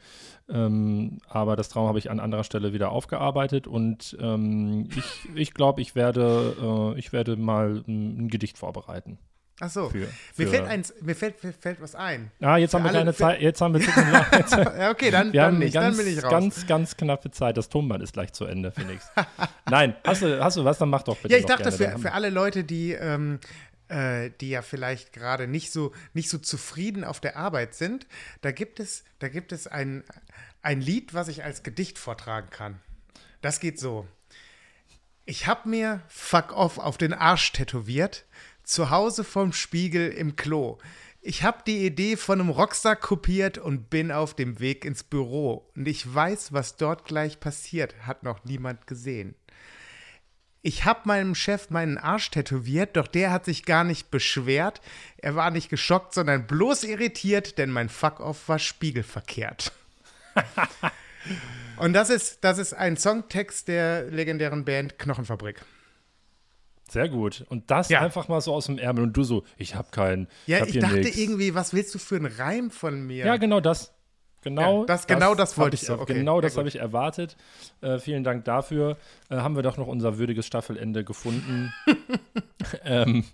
Ähm, 0.49 1.19
aber 1.29 1.57
das 1.57 1.69
Trauma 1.71 1.88
habe 1.88 1.99
ich 1.99 2.09
an 2.11 2.21
anderer 2.21 2.45
Stelle 2.45 2.73
wieder 2.73 2.90
aufgearbeitet 2.92 3.66
und 3.66 4.16
ähm, 4.21 4.88
ich, 4.97 5.29
ich 5.35 5.55
glaube, 5.55 5.81
ich 5.81 5.95
werde, 5.97 6.95
äh, 6.95 6.99
ich 6.99 7.12
werde 7.12 7.37
mal 7.37 7.83
ein, 7.88 8.29
Gedicht 8.29 8.57
vorbereiten. 8.57 9.19
Ach 9.59 9.71
so. 9.71 9.88
Für, 9.88 9.97
Mir 9.99 10.07
für- 10.37 10.47
fällt 10.49 10.69
eins, 10.69 10.95
mir 11.01 11.14
fällt, 11.16 11.37
fällt, 11.40 11.81
was 11.81 11.95
ein. 11.95 12.31
Ah, 12.42 12.59
jetzt 12.59 12.73
für 12.73 12.77
haben 12.77 12.85
wir 12.85 12.92
keine 12.92 13.14
Zeit. 13.14 13.40
Jetzt 13.40 13.61
haben 13.62 13.73
wir 13.73 13.81
zu 13.81 13.90
Ja, 14.79 14.90
okay, 14.90 15.11
dann, 15.11 15.33
wir 15.33 15.40
dann 15.40 15.53
haben 15.55 15.59
nicht, 15.61 15.73
ganz, 15.73 15.97
dann 15.97 16.05
bin 16.05 16.14
ich 16.14 16.23
raus. 16.23 16.31
ganz, 16.31 16.66
ganz 16.66 16.97
knappe 16.99 17.31
Zeit. 17.31 17.57
Das 17.57 17.71
Tonband 17.71 18.03
ist 18.03 18.12
gleich 18.12 18.35
zu 18.35 18.45
Ende, 18.45 18.71
Felix. 18.71 19.11
Nein, 19.71 19.97
hast 20.05 20.21
du, 20.21 20.45
hast 20.45 20.59
du 20.59 20.64
was? 20.64 20.77
Dann 20.77 20.90
mach 20.90 21.03
doch 21.05 21.16
bitte 21.23 21.33
Ja, 21.33 21.40
ich 21.40 21.47
dachte, 21.47 21.71
gerne. 21.75 21.95
für, 21.97 21.99
für 22.03 22.12
alle 22.12 22.29
Leute, 22.29 22.64
die, 22.64 22.92
ähm, 22.92 23.38
äh, 23.88 24.31
die 24.40 24.51
ja 24.51 24.62
vielleicht 24.62 25.12
gerade 25.12 25.46
nicht 25.46 25.72
so, 25.72 25.92
nicht 26.12 26.29
so 26.29 26.38
zufrieden 26.38 27.05
auf 27.05 27.20
der 27.20 27.37
Arbeit 27.37 27.75
sind, 27.75 28.07
da 28.40 28.53
gibt 28.53 28.81
es, 28.81 29.05
da 29.18 29.29
gibt 29.29 29.53
es 29.53 29.66
ein, 29.66 30.05
ein 30.62 30.81
Lied, 30.81 31.14
was 31.14 31.29
ich 31.29 31.44
als 31.44 31.62
Gedicht 31.62 31.99
vortragen 31.99 32.51
kann. 32.51 32.81
Das 33.40 33.61
geht 33.61 33.79
so. 33.79 34.07
Ich 35.25 35.46
hab 35.46 35.66
mir 35.66 36.03
Fuck 36.09 36.53
off 36.53 36.79
auf 36.79 36.99
den 36.99 37.12
Arsch 37.12 37.53
tätowiert, 37.53 38.25
zu 38.62 38.90
Hause 38.90 39.25
vom 39.25 39.53
Spiegel 39.53 40.09
im 40.11 40.37
Klo. 40.37 40.79
Ich 41.20 41.42
hab 41.42 41.64
die 41.64 41.85
Idee 41.85 42.16
von 42.16 42.40
einem 42.40 42.51
Rockstar 42.51 42.94
kopiert 42.94 43.59
und 43.59 43.90
bin 43.90 44.12
auf 44.12 44.35
dem 44.35 44.61
Weg 44.61 44.85
ins 44.85 45.03
Büro. 45.03 45.68
Und 45.75 45.88
ich 45.88 46.14
weiß, 46.14 46.53
was 46.53 46.77
dort 46.77 47.05
gleich 47.05 47.40
passiert, 47.40 47.96
hat 48.07 48.22
noch 48.22 48.44
niemand 48.44 48.87
gesehen. 48.87 49.35
Ich 50.62 50.85
hab 50.85 51.07
meinem 51.07 51.35
Chef 51.35 51.71
meinen 51.71 51.97
Arsch 51.97 52.31
tätowiert, 52.31 52.97
doch 52.97 53.07
der 53.07 53.31
hat 53.31 53.45
sich 53.45 53.64
gar 53.64 53.85
nicht 53.85 54.11
beschwert. 54.11 54.81
Er 55.19 55.37
war 55.37 55.51
nicht 55.51 55.69
geschockt, 55.69 56.12
sondern 56.14 56.47
bloß 56.47 56.85
irritiert, 56.85 57.59
denn 57.59 57.71
mein 57.71 57.88
Fuck-Off 57.88 58.49
war 58.49 58.59
spiegelverkehrt. 58.59 59.73
Und 61.77 61.92
das 61.92 62.11
ist, 62.11 62.42
das 62.42 62.59
ist 62.59 62.73
ein 62.73 62.97
Songtext 62.97 63.69
der 63.69 64.05
legendären 64.11 64.64
Band 64.64 64.99
Knochenfabrik. 64.99 65.62
Sehr 66.88 67.09
gut. 67.09 67.45
Und 67.49 67.71
das 67.71 67.88
Ja. 67.88 68.01
einfach 68.01 68.29
mal 68.29 68.40
so 68.40 68.55
aus 68.55 68.66
dem 68.66 68.79
Ärmel. 68.79 69.05
Und 69.05 69.12
du 69.16 69.25
so, 69.25 69.45
ich 69.57 69.75
habe 69.75 69.88
keinen. 69.90 70.29
Ja, 70.47 70.61
hab 70.61 70.69
ich 70.69 70.79
dachte 70.79 70.97
nix. 71.01 71.16
irgendwie, 71.16 71.55
was 71.55 71.75
willst 71.75 71.95
du 71.95 71.99
für 71.99 72.16
einen 72.16 72.27
Reim 72.27 72.71
von 72.71 73.05
mir? 73.07 73.27
Ja, 73.27 73.37
genau 73.38 73.61
das. 73.61 73.92
Genau 74.47 74.81
Ja, 74.83 74.87
das- 74.87 75.09
genau 75.09 75.35
das 75.35 75.59
wollte 75.59 75.75
ich 75.75 75.81
so, 75.83 75.99
okay, 75.99 76.15
genau 76.15 76.41
das 76.41 76.57
habe 76.57 76.69
ich 76.69 76.77
erwartet. 76.77 77.37
Äh, 77.81 77.99
vielen 77.99 78.23
Dank 78.23 78.45
dafür. 78.45 78.97
Äh, 79.29 79.39
haben 79.39 79.57
wir 79.57 79.65
doch 79.65 79.77
noch 79.77 79.89
unser 79.89 80.19
würdiges 80.19 80.47
Staffelende 80.47 81.03
gefunden. 81.03 81.73
ähm, 82.85 83.25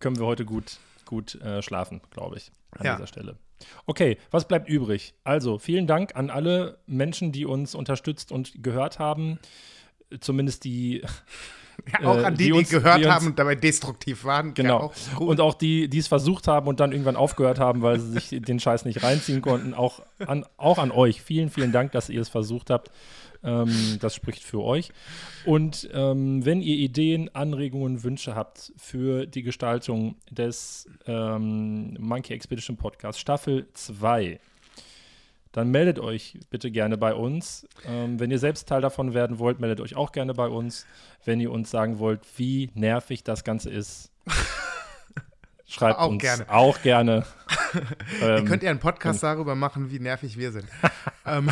können 0.00 0.18
wir 0.18 0.26
heute 0.26 0.44
gut, 0.44 0.78
gut 1.06 1.36
äh, 1.36 1.62
schlafen, 1.62 2.00
glaube 2.10 2.36
ich, 2.38 2.50
an 2.72 2.84
Ja. 2.84 2.96
dieser 2.96 3.06
Stelle. 3.06 3.36
Okay, 3.86 4.18
was 4.32 4.48
bleibt 4.48 4.68
übrig? 4.68 5.14
Also, 5.22 5.58
vielen 5.58 5.86
Dank 5.86 6.16
an 6.16 6.30
alle 6.30 6.78
Menschen, 6.86 7.30
die 7.30 7.46
uns 7.46 7.76
unterstützt 7.76 8.32
und 8.32 8.60
gehört 8.64 8.98
haben. 8.98 9.38
Zumindest 10.18 10.64
die, 10.64 11.02
Ja, 12.00 12.08
auch 12.08 12.16
äh, 12.18 12.24
an 12.24 12.34
die, 12.34 12.38
die 12.38 12.44
die, 12.44 12.52
uns- 12.52 12.68
gehört 12.70 12.98
die 12.98 13.04
uns- 13.04 13.14
haben 13.14 13.26
und 13.26 13.38
dabei 13.38 13.54
destruktiv 13.54 14.24
waren. 14.24 14.54
Genau. 14.54 14.92
Ja, 15.10 15.16
auch. 15.16 15.20
Und 15.20 15.40
auch 15.40 15.54
die, 15.54 15.88
die 15.88 15.98
es 15.98 16.08
versucht 16.08 16.46
haben 16.48 16.66
und 16.68 16.80
dann 16.80 16.92
irgendwann 16.92 17.16
aufgehört 17.16 17.58
haben, 17.58 17.82
weil 17.82 17.98
sie 18.00 18.12
sich 18.18 18.42
den 18.42 18.60
Scheiß 18.60 18.84
nicht 18.84 19.02
reinziehen 19.02 19.42
konnten. 19.42 19.74
Auch 19.74 20.00
an, 20.26 20.44
auch 20.56 20.78
an 20.78 20.90
euch. 20.90 21.22
Vielen, 21.22 21.50
vielen 21.50 21.72
Dank, 21.72 21.92
dass 21.92 22.08
ihr 22.08 22.20
es 22.20 22.28
versucht 22.28 22.70
habt. 22.70 22.90
Ähm, 23.42 23.96
das 24.00 24.14
spricht 24.14 24.42
für 24.42 24.60
euch. 24.62 24.92
Und 25.46 25.88
ähm, 25.94 26.44
wenn 26.44 26.60
ihr 26.60 26.76
Ideen, 26.76 27.34
Anregungen, 27.34 28.02
Wünsche 28.02 28.34
habt 28.34 28.72
für 28.76 29.24
die 29.26 29.42
Gestaltung 29.42 30.16
des 30.30 30.86
ähm, 31.06 31.96
Monkey 31.98 32.34
Expedition 32.34 32.76
Podcast 32.76 33.18
Staffel 33.18 33.66
2, 33.72 34.38
dann 35.52 35.70
meldet 35.70 35.98
euch 35.98 36.38
bitte 36.50 36.70
gerne 36.70 36.96
bei 36.96 37.14
uns. 37.14 37.66
Ähm, 37.86 38.20
wenn 38.20 38.30
ihr 38.30 38.38
selbst 38.38 38.68
Teil 38.68 38.80
davon 38.80 39.14
werden 39.14 39.38
wollt, 39.38 39.58
meldet 39.60 39.80
euch 39.80 39.96
auch 39.96 40.12
gerne 40.12 40.34
bei 40.34 40.46
uns. 40.46 40.86
Wenn 41.24 41.40
ihr 41.40 41.50
uns 41.50 41.70
sagen 41.70 41.98
wollt, 41.98 42.20
wie 42.36 42.70
nervig 42.74 43.24
das 43.24 43.42
Ganze 43.44 43.70
ist, 43.70 44.12
schreibt 45.66 45.98
Auch 45.98 46.08
uns 46.10 46.22
gerne. 46.22 46.48
auch 46.48 46.80
gerne. 46.82 47.26
Ihr 48.20 48.38
ähm, 48.38 48.44
könnt 48.44 48.62
ja 48.62 48.70
einen 48.70 48.80
Podcast 48.80 49.22
darüber 49.22 49.54
machen, 49.54 49.90
wie 49.90 49.98
nervig 50.00 50.36
wir 50.36 50.52
sind. 50.52 50.66
ähm, 51.26 51.50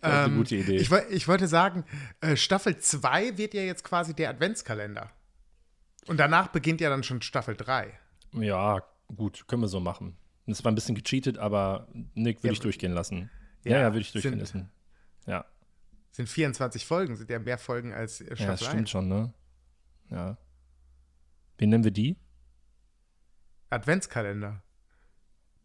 Das 0.00 0.12
ist 0.12 0.18
eine 0.18 0.34
gute 0.36 0.56
Idee. 0.56 0.76
Ich, 0.76 0.90
ich 1.10 1.28
wollte 1.28 1.48
sagen, 1.48 1.84
äh, 2.20 2.36
Staffel 2.36 2.78
2 2.78 3.36
wird 3.36 3.54
ja 3.54 3.62
jetzt 3.62 3.84
quasi 3.84 4.14
der 4.14 4.30
Adventskalender. 4.30 5.10
Und 6.06 6.18
danach 6.18 6.48
beginnt 6.48 6.80
ja 6.80 6.88
dann 6.88 7.02
schon 7.02 7.20
Staffel 7.20 7.56
3. 7.56 7.92
Ja, 8.32 8.82
gut, 9.14 9.46
können 9.48 9.62
wir 9.62 9.68
so 9.68 9.80
machen. 9.80 10.16
Das 10.50 10.64
war 10.64 10.72
ein 10.72 10.74
bisschen 10.74 10.94
gecheatet, 10.94 11.38
aber 11.38 11.88
Nick 12.14 12.38
würde 12.38 12.48
Ja, 12.48 12.52
ich 12.52 12.60
durchgehen 12.60 12.92
lassen. 12.92 13.30
ja, 13.64 13.72
Ja, 13.72 13.78
ja, 13.80 13.86
würde 13.92 14.00
ich 14.00 14.12
durchgehen 14.12 14.32
sind- 14.32 14.40
lassen. 14.40 14.70
Ja, 15.26 15.44
Sind 16.12 16.28
24 16.28 16.84
Folgen, 16.86 17.16
sind 17.16 17.28
ja 17.30 17.38
mehr 17.38 17.58
Folgen 17.58 17.92
als 17.92 18.20
äh, 18.20 18.24
Staffel 18.26 18.42
ja 18.44 18.50
das 18.52 18.62
1. 18.62 18.70
stimmt 18.70 18.88
schon, 18.88 19.08
ne? 19.08 19.32
Ja. 20.10 20.38
Wie 21.58 21.66
nennen 21.66 21.84
wir 21.84 21.90
die? 21.90 22.16
Adventskalender. 23.70 24.62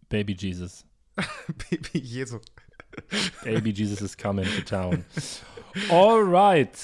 Baby 0.09 0.35
Jesus. 0.37 0.85
Baby 1.69 1.99
Jesu. 1.99 2.39
Baby 3.43 3.71
Jesus 3.71 4.01
is 4.01 4.17
coming 4.17 4.45
to 4.45 4.61
town. 4.61 5.05
Alright. 5.89 6.77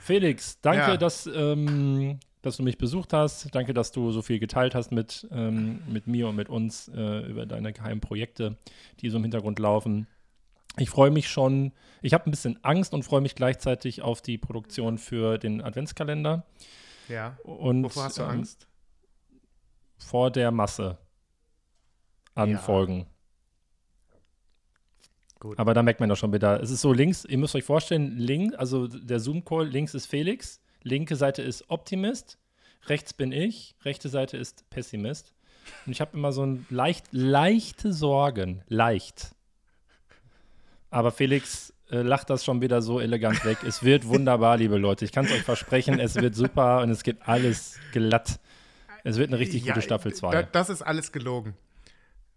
Felix, 0.00 0.60
danke, 0.60 0.92
Ja. 0.92 0.96
dass, 0.96 1.26
ähm, 1.26 2.18
dass 2.42 2.56
du 2.56 2.62
mich 2.62 2.76
besucht 2.76 3.12
hast. 3.12 3.54
Danke, 3.54 3.72
dass 3.72 3.92
du 3.92 4.10
so 4.10 4.20
viel 4.20 4.38
geteilt 4.38 4.74
hast 4.74 4.90
mit, 4.92 5.26
ähm, 5.30 5.82
mit 5.88 6.06
mir 6.06 6.28
und 6.28 6.36
mit 6.36 6.48
uns 6.48 6.88
äh, 6.88 7.20
über 7.26 7.46
deine 7.46 7.72
geheimen 7.72 8.00
Projekte, 8.00 8.56
die 9.00 9.08
so 9.08 9.16
im 9.16 9.22
Hintergrund 9.22 9.58
laufen. 9.58 10.06
Ich 10.78 10.90
freue 10.90 11.10
mich 11.10 11.28
schon. 11.28 11.72
Ich 12.00 12.14
habe 12.14 12.28
ein 12.28 12.30
bisschen 12.30 12.58
Angst 12.64 12.94
und 12.94 13.04
freue 13.04 13.20
mich 13.20 13.34
gleichzeitig 13.34 14.02
auf 14.02 14.22
die 14.22 14.38
Produktion 14.38 14.98
für 14.98 15.38
den 15.38 15.60
Adventskalender. 15.60 16.44
Ja. 17.08 17.36
Und, 17.44 17.84
Wovor 17.84 18.04
hast 18.04 18.18
du 18.18 18.22
ähm, 18.22 18.30
Angst? 18.30 18.66
Vor 19.98 20.30
der 20.30 20.50
Masse 20.50 20.98
an 22.34 22.50
Ja. 22.50 22.58
Folgen. 22.58 23.06
Gut. 25.38 25.58
Aber 25.58 25.74
da 25.74 25.82
merkt 25.82 26.00
man 26.00 26.08
doch 26.08 26.16
schon 26.16 26.32
wieder, 26.32 26.62
es 26.62 26.70
ist 26.70 26.80
so 26.80 26.92
links, 26.92 27.24
ihr 27.24 27.36
müsst 27.36 27.56
euch 27.56 27.64
vorstellen, 27.64 28.16
links, 28.16 28.54
also 28.54 28.86
der 28.86 29.18
Zoom-Call, 29.18 29.66
links 29.66 29.92
ist 29.92 30.06
Felix, 30.06 30.61
linke 30.82 31.16
Seite 31.16 31.42
ist 31.42 31.68
Optimist, 31.70 32.38
rechts 32.86 33.12
bin 33.12 33.32
ich, 33.32 33.74
rechte 33.84 34.08
Seite 34.08 34.36
ist 34.36 34.68
Pessimist. 34.70 35.32
Und 35.86 35.92
ich 35.92 36.00
habe 36.00 36.16
immer 36.16 36.32
so 36.32 36.44
ein 36.44 36.66
leicht, 36.70 37.06
leichte 37.12 37.92
Sorgen, 37.92 38.62
leicht. 38.68 39.34
Aber 40.90 41.12
Felix 41.12 41.72
äh, 41.90 42.02
lacht 42.02 42.30
das 42.30 42.44
schon 42.44 42.60
wieder 42.60 42.82
so 42.82 43.00
elegant 43.00 43.44
weg. 43.44 43.58
Es 43.64 43.82
wird 43.82 44.06
wunderbar, 44.06 44.56
liebe 44.56 44.76
Leute. 44.76 45.04
Ich 45.04 45.12
kann 45.12 45.24
es 45.24 45.32
euch 45.32 45.42
versprechen, 45.42 45.98
es 46.00 46.16
wird 46.16 46.34
super 46.34 46.80
und 46.82 46.90
es 46.90 47.02
geht 47.02 47.18
alles 47.26 47.78
glatt. 47.92 48.40
Es 49.04 49.16
wird 49.16 49.28
eine 49.30 49.38
richtig 49.38 49.64
Ja, 49.64 49.72
gute 49.74 49.82
Staffel 49.84 50.10
da- 50.12 50.16
2. 50.18 50.42
Das 50.44 50.68
ist 50.68 50.82
alles 50.82 51.12
gelogen. 51.12 51.54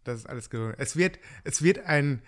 Das 0.04 0.20
ist 0.20 0.26
alles 0.30 0.50
gelogen. 0.50 0.76
Es 0.78 0.96
wird, 0.96 1.20
es 1.44 1.62
wird 1.64 1.80
ein 1.86 2.22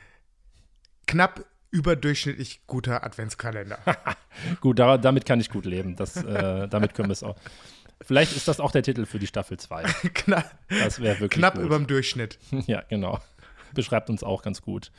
knapp 1.05 1.45
überdurchschnittlich 1.71 2.61
guter 2.67 3.03
Adventskalender. 3.03 3.79
Gut, 4.61 4.79
da, 4.79 4.97
damit 4.97 5.25
kann 5.25 5.39
ich 5.39 5.49
gut 5.49 5.65
leben. 5.65 5.95
Das, 5.95 6.15
äh, 6.23 6.67
damit 6.67 6.93
können 6.93 7.09
wir 7.09 7.13
es 7.13 7.23
auch. 7.23 7.35
Vielleicht 8.01 8.35
ist 8.35 8.47
das 8.47 8.59
auch 8.59 8.71
der 8.71 8.83
Titel 8.83 9.05
für 9.05 9.17
die 9.19 9.27
Staffel 9.27 9.57
2. 9.57 9.83
knapp 10.13 10.55
Das 10.69 11.01
wäre 11.01 11.19
wirklich 11.19 11.39
knapp 11.39 11.55
gut. 11.55 11.63
über 11.63 11.75
dem 11.77 11.87
Durchschnitt. 11.87 12.37
Ja, 12.67 12.83
genau. 12.87 13.19
Beschreibt 13.73 14.09
uns 14.09 14.23
auch 14.23 14.43
ganz 14.43 14.61
gut. 14.61 14.91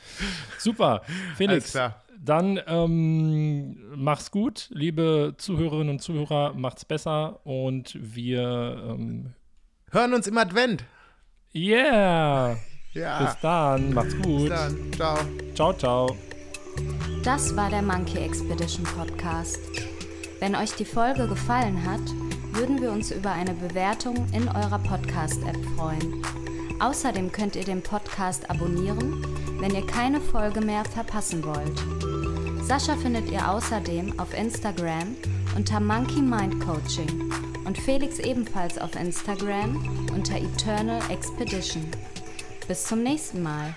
Super. 0.57 1.01
Felix, 1.35 1.75
dann 2.21 2.59
ähm, 2.67 3.77
mach's 3.95 4.29
gut. 4.29 4.67
Liebe 4.71 5.35
Zuhörerinnen 5.37 5.89
und 5.89 6.01
Zuhörer, 6.01 6.53
macht's 6.53 6.85
besser. 6.85 7.39
Und 7.45 7.97
wir, 7.99 8.83
ähm, 8.89 9.33
Hören 9.91 10.13
uns 10.13 10.27
im 10.27 10.37
Advent. 10.37 10.83
yeah. 11.55 12.57
Ja. 12.93 13.23
Bis 13.23 13.39
dann. 13.41 13.93
Macht's 13.93 14.15
Bis 14.15 14.23
gut. 14.25 14.51
dann. 14.51 14.93
Ciao. 14.93 15.17
Ciao, 15.55 15.73
ciao. 15.73 16.28
Das 17.23 17.55
war 17.55 17.69
der 17.69 17.81
Monkey 17.81 18.19
Expedition 18.19 18.85
Podcast. 18.85 19.59
Wenn 20.39 20.55
euch 20.55 20.71
die 20.73 20.85
Folge 20.85 21.27
gefallen 21.27 21.85
hat, 21.85 22.01
würden 22.53 22.81
wir 22.81 22.91
uns 22.91 23.11
über 23.11 23.31
eine 23.31 23.53
Bewertung 23.53 24.25
in 24.33 24.47
eurer 24.47 24.79
Podcast-App 24.79 25.57
freuen. 25.75 26.23
Außerdem 26.79 27.31
könnt 27.31 27.55
ihr 27.55 27.65
den 27.65 27.83
Podcast 27.83 28.49
abonnieren, 28.49 29.25
wenn 29.59 29.75
ihr 29.75 29.85
keine 29.85 30.21
Folge 30.21 30.61
mehr 30.61 30.85
verpassen 30.85 31.43
wollt. 31.43 32.65
Sascha 32.65 32.95
findet 32.95 33.29
ihr 33.31 33.49
außerdem 33.49 34.17
auf 34.19 34.33
Instagram 34.33 35.15
unter 35.55 35.79
Monkey 35.79 36.21
Mind 36.21 36.59
Coaching 36.63 37.31
und 37.65 37.77
Felix 37.77 38.19
ebenfalls 38.19 38.77
auf 38.77 38.95
Instagram 38.95 40.07
unter 40.13 40.37
Eternal 40.37 41.01
Expedition. 41.09 41.85
Bis 42.67 42.85
zum 42.85 43.03
nächsten 43.03 43.43
Mal. 43.43 43.75